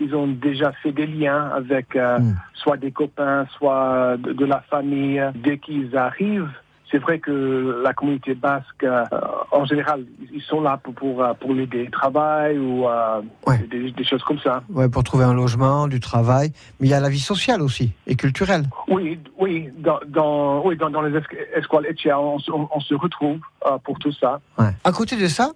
ils 0.00 0.14
ont 0.14 0.26
déjà 0.26 0.72
fait 0.82 0.92
des 0.92 1.06
liens 1.06 1.50
avec 1.54 1.94
euh, 1.94 2.18
Mm. 2.18 2.34
soit 2.54 2.76
des 2.76 2.90
copains, 2.90 3.46
soit 3.56 4.16
de, 4.18 4.32
de 4.32 4.44
la 4.44 4.60
famille. 4.70 5.22
Dès 5.34 5.58
qu'ils 5.58 5.96
arrivent, 5.96 6.50
c'est 6.90 6.98
vrai 6.98 7.20
que 7.20 7.82
la 7.84 7.92
communauté 7.92 8.34
basque, 8.34 8.82
euh, 8.82 9.04
en 9.52 9.64
général, 9.64 10.04
ils 10.32 10.42
sont 10.42 10.60
là 10.60 10.76
pour, 10.82 10.92
pour, 10.94 11.22
euh, 11.22 11.32
pour 11.34 11.52
l'aider. 11.54 11.88
Travail 11.92 12.58
ou 12.58 12.88
euh, 12.88 13.20
Ouais. 13.46 13.58
des, 13.70 13.92
des 13.92 14.04
choses 14.04 14.24
comme 14.24 14.40
ça. 14.40 14.62
Ouais, 14.70 14.88
pour 14.88 15.04
trouver 15.04 15.24
un 15.24 15.32
logement, 15.34 15.86
du 15.86 16.00
travail, 16.00 16.52
mais 16.80 16.88
il 16.88 16.90
y 16.90 16.94
a 16.94 17.00
la 17.00 17.08
vie 17.08 17.20
sociale 17.20 17.62
aussi 17.62 17.92
et 18.08 18.16
culturelle. 18.16 18.64
Oui, 18.88 19.18
oui, 19.38 19.68
dans, 19.78 20.00
dans, 20.08 20.64
oui, 20.66 20.76
dans, 20.76 20.90
dans 20.90 21.02
les 21.02 21.16
esc- 21.16 21.36
escoles 21.54 21.86
Etchia, 21.86 22.18
on, 22.18 22.38
se- 22.40 22.50
on, 22.50 22.68
on 22.74 22.80
se 22.80 22.94
retrouve 22.94 23.38
euh, 23.66 23.78
pour 23.84 23.98
tout 24.00 24.12
ça. 24.12 24.40
Ouais. 24.58 24.70
À 24.82 24.90
côté 24.92 25.16
de 25.16 25.28
ça, 25.28 25.52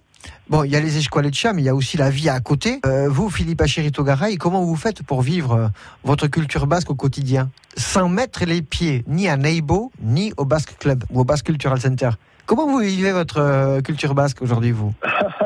bon, 0.49 0.63
il 0.63 0.71
y 0.71 0.75
a 0.75 0.79
les 0.79 0.97
esqualecha, 0.97 1.53
mais 1.53 1.61
il 1.61 1.65
y 1.65 1.69
a 1.69 1.75
aussi 1.75 1.97
la 1.97 2.09
vie 2.09 2.29
à 2.29 2.39
côté. 2.39 2.79
Euh, 2.85 3.07
vous, 3.09 3.29
Philippe 3.29 3.61
Achirito 3.61 4.03
Garay, 4.03 4.37
comment 4.37 4.63
vous 4.63 4.75
faites 4.75 5.03
pour 5.03 5.21
vivre 5.21 5.53
euh, 5.53 5.67
votre 6.03 6.27
culture 6.27 6.67
basque 6.67 6.89
au 6.89 6.95
quotidien? 6.95 7.49
Sans 7.77 8.09
mettre 8.09 8.45
les 8.45 8.61
pieds 8.61 9.03
ni 9.07 9.27
à 9.27 9.37
Neibo, 9.37 9.91
ni 10.01 10.33
au 10.37 10.45
Basque 10.45 10.77
Club 10.79 11.03
ou 11.09 11.21
au 11.21 11.23
Basque 11.23 11.47
Cultural 11.47 11.79
Center. 11.79 12.09
Comment 12.45 12.67
vous 12.67 12.79
vivez 12.79 13.11
votre 13.11 13.39
euh, 13.39 13.81
culture 13.81 14.13
basque 14.13 14.41
aujourd'hui, 14.41 14.71
vous? 14.71 14.93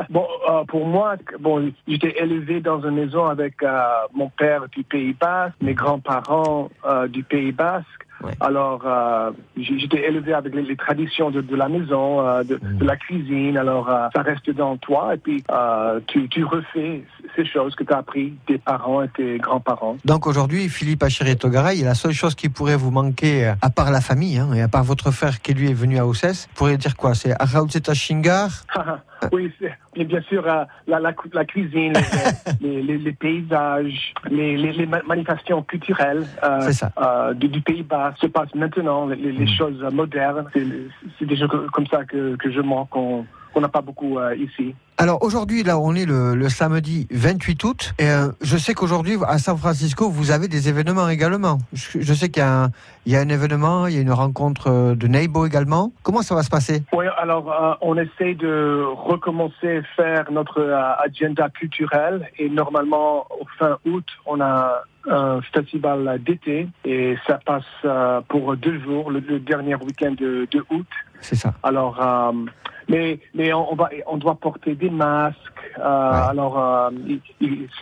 Bon, 0.10 0.26
pour 0.68 0.88
moi, 0.88 1.18
bon, 1.40 1.72
j'étais 1.88 2.16
élevé 2.20 2.62
dans 2.62 2.82
une 2.82 2.96
maison 2.96 3.28
avec 3.28 3.58
mon 4.16 4.30
père 4.30 4.68
du 4.70 4.84
Pays 4.84 5.14
Basque, 5.14 5.54
mes 5.62 5.76
grands-parents 5.76 6.70
du 7.10 7.22
Pays 7.24 7.52
Basque. 7.52 7.99
Ouais. 8.24 8.34
Alors, 8.42 8.82
euh, 8.86 9.32
j'étais 9.58 10.08
élevé 10.08 10.34
avec 10.34 10.54
les, 10.54 10.64
les 10.64 10.76
traditions 10.76 11.32
de, 11.32 11.42
de 11.42 11.56
la 11.56 11.70
maison, 11.70 12.26
euh, 12.26 12.44
de, 12.44 12.60
de 12.62 12.86
la 12.86 12.98
cuisine. 12.98 13.58
Alors, 13.58 13.90
euh, 13.90 14.08
ça 14.14 14.22
reste 14.22 14.50
dans 14.50 14.78
toi 14.78 15.16
et 15.16 15.18
puis 15.18 15.44
euh, 15.52 16.00
tu, 16.08 16.28
tu 16.28 16.44
refais 16.44 17.04
ces 17.36 17.46
choses 17.46 17.76
que 17.76 17.84
tu 17.84 17.94
as 17.94 17.98
appris 17.98 18.34
tes 18.48 18.58
parents 18.58 19.04
et 19.04 19.08
tes 19.10 19.38
grands-parents. 19.38 19.98
Donc 20.06 20.28
aujourd'hui, 20.28 20.68
Philippe 20.70 21.04
Achirito 21.04 21.50
Garay, 21.50 21.82
la 21.82 21.96
seule 21.96 22.14
chose 22.14 22.36
qui 22.36 22.50
pourrait 22.50 22.76
vous 22.76 22.92
manquer, 22.92 23.48
euh, 23.48 23.54
à 23.62 23.70
part 23.70 23.92
la 23.92 24.02
famille, 24.02 24.38
hein, 24.38 24.54
et 24.54 24.62
à 24.62 24.68
part 24.68 24.84
votre 24.84 25.12
frère 25.12 25.42
qui 25.42 25.54
lui 25.54 25.70
est 25.70 25.74
venu 25.74 25.98
à 25.98 26.06
Ossès, 26.06 26.48
pourriez 26.56 26.78
dire 26.78 26.96
quoi? 26.98 27.14
C'est 27.16 27.34
Arauzeta 27.40 27.94
Shingar? 27.94 28.50
oui, 29.32 29.52
bien, 29.96 30.22
sûr, 30.22 30.46
euh, 30.48 30.64
la, 30.88 31.00
la, 31.00 31.14
cu- 31.14 31.30
la 31.34 31.46
cuisine, 31.46 31.94
les, 32.62 32.68
les, 32.68 32.82
les- 32.84 32.98
les 32.98 33.12
paysages, 33.14 34.14
les, 34.30 34.58
les, 34.58 34.72
les 34.74 34.86
ma- 34.86 35.02
manifestations 35.04 35.62
culturelles 35.64 36.26
euh, 36.44 36.72
ça. 36.72 36.92
euh, 37.02 37.34
du, 37.34 37.48
du 37.50 37.62
Pays 37.62 37.84
Bas 37.84 38.14
se 38.20 38.28
passent 38.28 38.54
maintenant, 38.56 39.08
les, 39.08 39.32
Mm. 39.34 39.48
choses 39.58 39.82
modernes. 39.94 40.46
C'est 41.20 41.26
des 41.26 41.38
choses 41.38 41.50
comme 41.74 41.88
ça 41.88 42.04
que, 42.06 42.36
que 42.36 42.52
je 42.52 42.62
manque, 42.62 42.90
qu'on 42.90 43.26
n'a 43.62 43.68
pas 43.70 43.82
beaucoup 43.82 44.18
ici. 44.38 44.74
Alors 44.98 45.24
aujourd'hui, 45.24 45.64
là, 45.64 45.80
on 45.80 45.96
est 45.96 46.06
le, 46.06 46.36
le 46.36 46.50
samedi 46.50 47.08
28 47.12 47.64
août. 47.64 47.94
Et 48.00 48.10
euh, 48.10 48.28
je 48.42 48.58
sais 48.58 48.74
qu'aujourd'hui, 48.74 49.16
à 49.28 49.38
San 49.38 49.58
Francisco, 49.58 50.10
vous 50.10 50.32
avez 50.32 50.48
des 50.50 50.68
événements 50.68 51.08
également. 51.08 51.58
Je, 51.74 52.00
je 52.02 52.14
sais 52.14 52.28
qu'il 52.30 52.44
y, 52.44 52.46
a 52.46 52.64
un- 52.66 52.72
il 53.06 53.14
y 53.14 53.16
a 53.16 53.20
un 53.22 53.30
événement, 53.30 53.88
il 53.88 53.96
y 53.96 53.98
a 53.98 54.02
une 54.02 54.12
rencontre 54.12 54.68
euh, 54.68 54.96
de 54.96 55.08
Neighbor 55.08 55.46
également. 55.46 55.92
Comment 56.04 56.22
ça 56.22 56.36
va 56.36 56.44
se 56.44 56.50
passer? 56.50 56.84
Oui, 56.94 57.06
alors 57.18 57.52
euh, 57.52 57.74
on 57.82 57.98
essaie 57.98 58.36
de 58.36 58.84
recommencer 58.86 59.78
à 59.78 59.84
faire 59.96 60.32
notre 60.32 60.60
euh, 60.62 60.94
agenda 61.00 61.50
culturel 61.50 62.30
et 62.38 62.50
normalement 62.50 63.26
au 63.40 63.46
fin 63.58 63.78
août 63.86 64.06
on 64.26 64.42
a 64.42 64.84
un 65.10 65.42
festival 65.42 66.20
d'été 66.24 66.68
et 66.86 67.18
ça 67.26 67.40
passe 67.44 67.64
euh, 67.86 68.22
pour 68.28 68.56
deux 68.58 68.80
jours, 68.82 69.10
le, 69.12 69.20
le 69.22 69.40
dernier 69.40 69.76
week-end 69.76 70.12
de, 70.12 70.48
de 70.52 70.66
août. 70.70 70.88
C'est 71.22 71.36
ça. 71.36 71.54
Alors, 71.64 72.00
mais 72.88 73.20
mais 73.34 73.54
on, 73.54 73.72
on 73.72 73.76
va 73.76 73.90
on 74.08 74.18
doit 74.18 74.36
porter 74.36 74.76
des 74.76 74.90
masques. 74.90 75.38
Euh, 75.78 75.82
Alors 76.30 76.60
euh, 76.60 76.90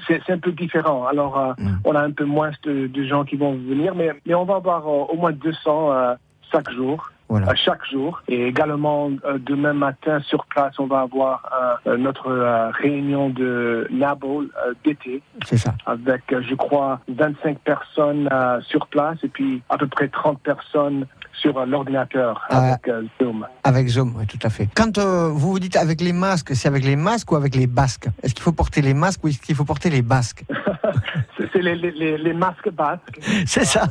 c'est 0.08 0.22
c'est 0.26 0.34
un 0.34 0.40
peu 0.40 0.52
différent. 0.52 1.06
Alors 1.06 1.38
euh, 1.40 1.54
Mm. 1.58 1.78
on 1.86 1.96
a 1.96 2.02
un 2.02 2.12
peu 2.12 2.26
moins 2.26 2.52
de, 2.64 2.88
de 2.88 3.04
gens 3.04 3.24
qui 3.24 3.36
vont 3.36 3.54
venir, 3.54 3.96
mais 3.96 4.12
mais 4.26 4.36
on 4.36 4.46
va 4.46 4.56
avoir 4.56 4.86
au 4.88 5.16
moins 5.16 5.32
200 5.32 5.92
euh, 5.92 6.16
chaque 6.52 6.70
jour 6.72 7.10
Voilà. 7.30 7.50
à 7.50 7.56
chaque 7.56 7.86
jour. 7.92 8.22
Et 8.30 8.48
également, 8.48 9.10
euh, 9.26 9.38
demain 9.40 9.74
matin, 9.74 10.20
sur 10.22 10.46
place, 10.46 10.74
on 10.80 10.88
va 10.88 11.02
avoir 11.02 11.80
euh, 11.86 11.98
notre 11.98 12.28
euh, 12.32 12.70
réunion 12.72 13.30
de 13.30 13.88
NABO 13.92 14.44
euh, 14.44 14.74
d'été 14.86 15.22
C'est 15.46 15.58
ça. 15.58 15.74
avec, 15.86 16.22
je 16.30 16.56
crois, 16.56 17.02
25 17.10 17.60
personnes 17.60 18.30
sur 18.70 18.88
place 18.88 19.18
et 19.24 19.28
puis 19.28 19.62
à 19.70 19.78
peu 19.78 19.88
près 19.88 20.08
30 20.08 20.40
personnes 20.40 21.06
sur 21.34 21.64
l'ordinateur 21.66 22.46
Ah. 22.50 22.74
avec 22.74 22.90
Zoom. 23.22 23.46
Avec 23.64 23.88
Zoom, 23.90 24.14
oui, 24.18 24.26
tout 24.26 24.40
à 24.42 24.50
fait. 24.50 24.68
Quand 24.76 24.98
vous 24.98 25.52
vous 25.52 25.60
dites 25.60 25.76
avec 25.76 26.02
les 26.02 26.14
masques, 26.14 26.56
c'est 26.56 26.68
avec 26.68 26.84
les 26.86 26.96
masques 26.96 27.32
ou 27.32 27.36
avec 27.36 27.56
les 27.56 27.68
basques? 27.68 28.08
Est-ce 28.24 28.34
qu'il 28.34 28.44
faut 28.44 28.52
porter 28.54 28.82
les 28.82 28.94
masques 28.94 29.24
ou 29.24 29.28
est-ce 29.28 29.40
qu'il 29.40 29.56
faut 29.56 29.66
porter 29.66 29.90
les 29.90 30.02
basques? 30.02 30.44
C'est 31.58 31.64
les, 31.64 31.76
les, 31.76 32.18
les, 32.20 32.34
masques 32.34 32.70
basques. 32.70 33.20
C'est 33.48 33.66
ça. 33.66 33.88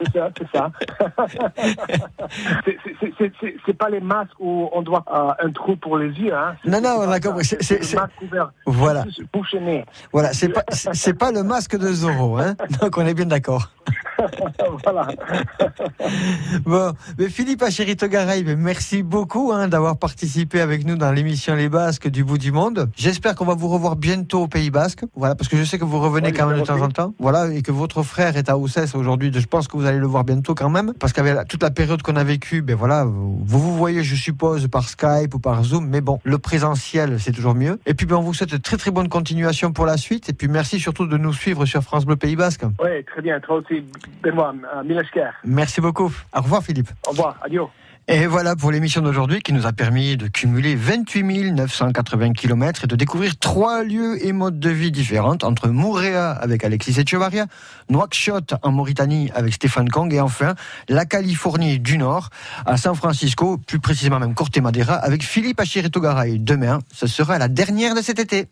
C'est 0.00 0.12
ça, 0.12 0.30
c'est 0.38 0.56
ça. 0.56 0.70
C'est- 3.66 3.72
pas 3.74 3.90
les 3.90 4.00
masques 4.00 4.40
où 4.40 4.70
on 4.72 4.80
doit 4.80 5.04
euh, 5.12 5.46
un 5.46 5.50
trou 5.50 5.76
pour 5.76 5.98
les 5.98 6.08
yeux. 6.08 6.34
Hein. 6.34 6.56
Non, 6.64 6.80
non, 6.80 7.00
c'est 7.00 7.06
on 7.06 7.10
a 7.10 7.20
compris. 7.20 7.44
C'est- 7.44 7.92
le 7.92 8.00
masque 8.00 8.22
ouvert. 8.22 8.50
Voilà. 8.64 9.04
Bouche. 9.32 9.54
Voilà, 10.10 10.32
c'est 10.32 10.48
pas, 10.48 10.62
pas 11.18 11.32
le 11.32 11.42
masque 11.42 11.76
de 11.76 11.92
Zorro, 11.92 12.38
hein 12.38 12.54
Donc 12.80 12.96
on 12.96 13.06
est 13.06 13.14
bien 13.14 13.26
d'accord. 13.26 13.70
voilà. 14.84 15.08
Bon, 16.64 16.92
mais 17.18 17.28
Philippe 17.28 17.62
Achérito 17.62 18.08
Garay, 18.08 18.44
mais 18.44 18.56
merci 18.56 19.02
beaucoup 19.02 19.52
hein, 19.52 19.68
d'avoir 19.68 19.96
participé 19.98 20.60
avec 20.60 20.84
nous 20.86 20.96
dans 20.96 21.12
l'émission 21.12 21.54
Les 21.54 21.68
Basques 21.68 22.08
du 22.08 22.24
bout 22.24 22.38
du 22.38 22.52
monde. 22.52 22.90
J'espère 22.96 23.34
qu'on 23.34 23.44
va 23.44 23.54
vous 23.54 23.68
revoir 23.68 23.96
bientôt 23.96 24.42
au 24.42 24.48
Pays 24.48 24.70
Basque. 24.70 25.04
Voilà, 25.14 25.34
parce 25.34 25.48
que 25.48 25.56
je 25.56 25.64
sais 25.64 25.78
que 25.78 25.84
vous 25.84 26.00
revenez 26.00 26.32
quand 26.32 26.46
même 26.46 26.60
de 26.60 26.64
temps 26.64 26.80
en 26.80 26.88
temps. 26.88 27.14
Voilà, 27.18 27.52
et 27.52 27.62
que 27.62 27.72
votre 27.72 28.02
frère 28.02 28.36
est 28.36 28.48
à 28.48 28.58
Ossès 28.58 28.94
aujourd'hui. 28.94 29.30
Je 29.32 29.46
pense 29.46 29.68
que 29.68 29.76
vous 29.76 29.86
allez 29.86 29.98
le 29.98 30.06
voir 30.06 30.24
bientôt 30.24 30.54
quand 30.54 30.70
même, 30.70 30.92
parce 30.98 31.12
qu'avec 31.12 31.46
toute 31.48 31.62
la 31.62 31.70
période 31.70 32.02
qu'on 32.02 32.16
a 32.16 32.24
vécue, 32.24 32.62
ben 32.62 32.76
voilà, 32.76 33.04
vous 33.04 33.38
vous 33.44 33.76
voyez, 33.76 34.02
je 34.02 34.14
suppose, 34.14 34.68
par 34.68 34.88
Skype 34.88 35.34
ou 35.34 35.38
par 35.38 35.62
Zoom, 35.62 35.88
mais 35.88 36.00
bon, 36.00 36.18
le 36.24 36.38
présentiel, 36.38 37.20
c'est 37.20 37.32
toujours 37.32 37.54
mieux. 37.54 37.78
Et 37.86 37.94
puis, 37.94 38.06
ben, 38.06 38.16
on 38.16 38.22
vous 38.22 38.34
souhaite 38.34 38.60
très 38.62 38.76
très 38.76 38.90
bonne 38.90 39.08
continuation 39.08 39.72
pour 39.72 39.86
la 39.86 39.96
suite. 39.96 40.28
Et 40.28 40.32
puis, 40.32 40.48
merci 40.48 40.78
surtout 40.78 41.06
de 41.06 41.16
nous 41.16 41.32
suivre 41.32 41.64
sur 41.66 41.82
France 41.82 42.04
Bleu 42.04 42.16
Pays 42.16 42.36
Basque. 42.36 42.64
Oui, 42.82 43.04
très 43.04 43.22
bien. 43.22 43.40
Toi 43.40 43.56
aussi. 43.56 43.84
Merci 45.44 45.80
beaucoup. 45.80 46.12
Au 46.34 46.40
revoir, 46.40 46.62
Philippe. 46.62 46.90
Au 47.06 47.10
revoir. 47.10 47.36
Adieu. 47.42 47.62
Et 48.10 48.26
voilà 48.26 48.56
pour 48.56 48.72
l'émission 48.72 49.02
d'aujourd'hui 49.02 49.40
qui 49.40 49.52
nous 49.52 49.66
a 49.66 49.72
permis 49.74 50.16
de 50.16 50.28
cumuler 50.28 50.76
28 50.76 51.52
980 51.52 52.32
km 52.32 52.84
et 52.84 52.86
de 52.86 52.96
découvrir 52.96 53.38
trois 53.38 53.84
lieux 53.84 54.24
et 54.24 54.32
modes 54.32 54.58
de 54.58 54.70
vie 54.70 54.90
différents 54.90 55.36
entre 55.42 55.68
Mouréa 55.68 56.30
avec 56.30 56.64
Alexis 56.64 56.98
Echevarria, 56.98 57.44
Nouakchott 57.90 58.54
en 58.62 58.72
Mauritanie 58.72 59.30
avec 59.34 59.52
Stéphane 59.52 59.90
Kong 59.90 60.10
et 60.14 60.20
enfin 60.20 60.54
la 60.88 61.04
Californie 61.04 61.80
du 61.80 61.98
Nord 61.98 62.30
à 62.64 62.78
San 62.78 62.94
Francisco, 62.94 63.58
plus 63.58 63.78
précisément 63.78 64.18
même 64.18 64.32
Corte 64.32 64.56
Madera 64.56 64.94
avec 64.94 65.22
Philippe 65.22 65.60
Achirito 65.60 66.00
Garay. 66.00 66.38
Demain, 66.38 66.78
ce 66.90 67.06
sera 67.06 67.36
la 67.36 67.48
dernière 67.48 67.94
de 67.94 68.00
cet 68.00 68.18
été. 68.18 68.46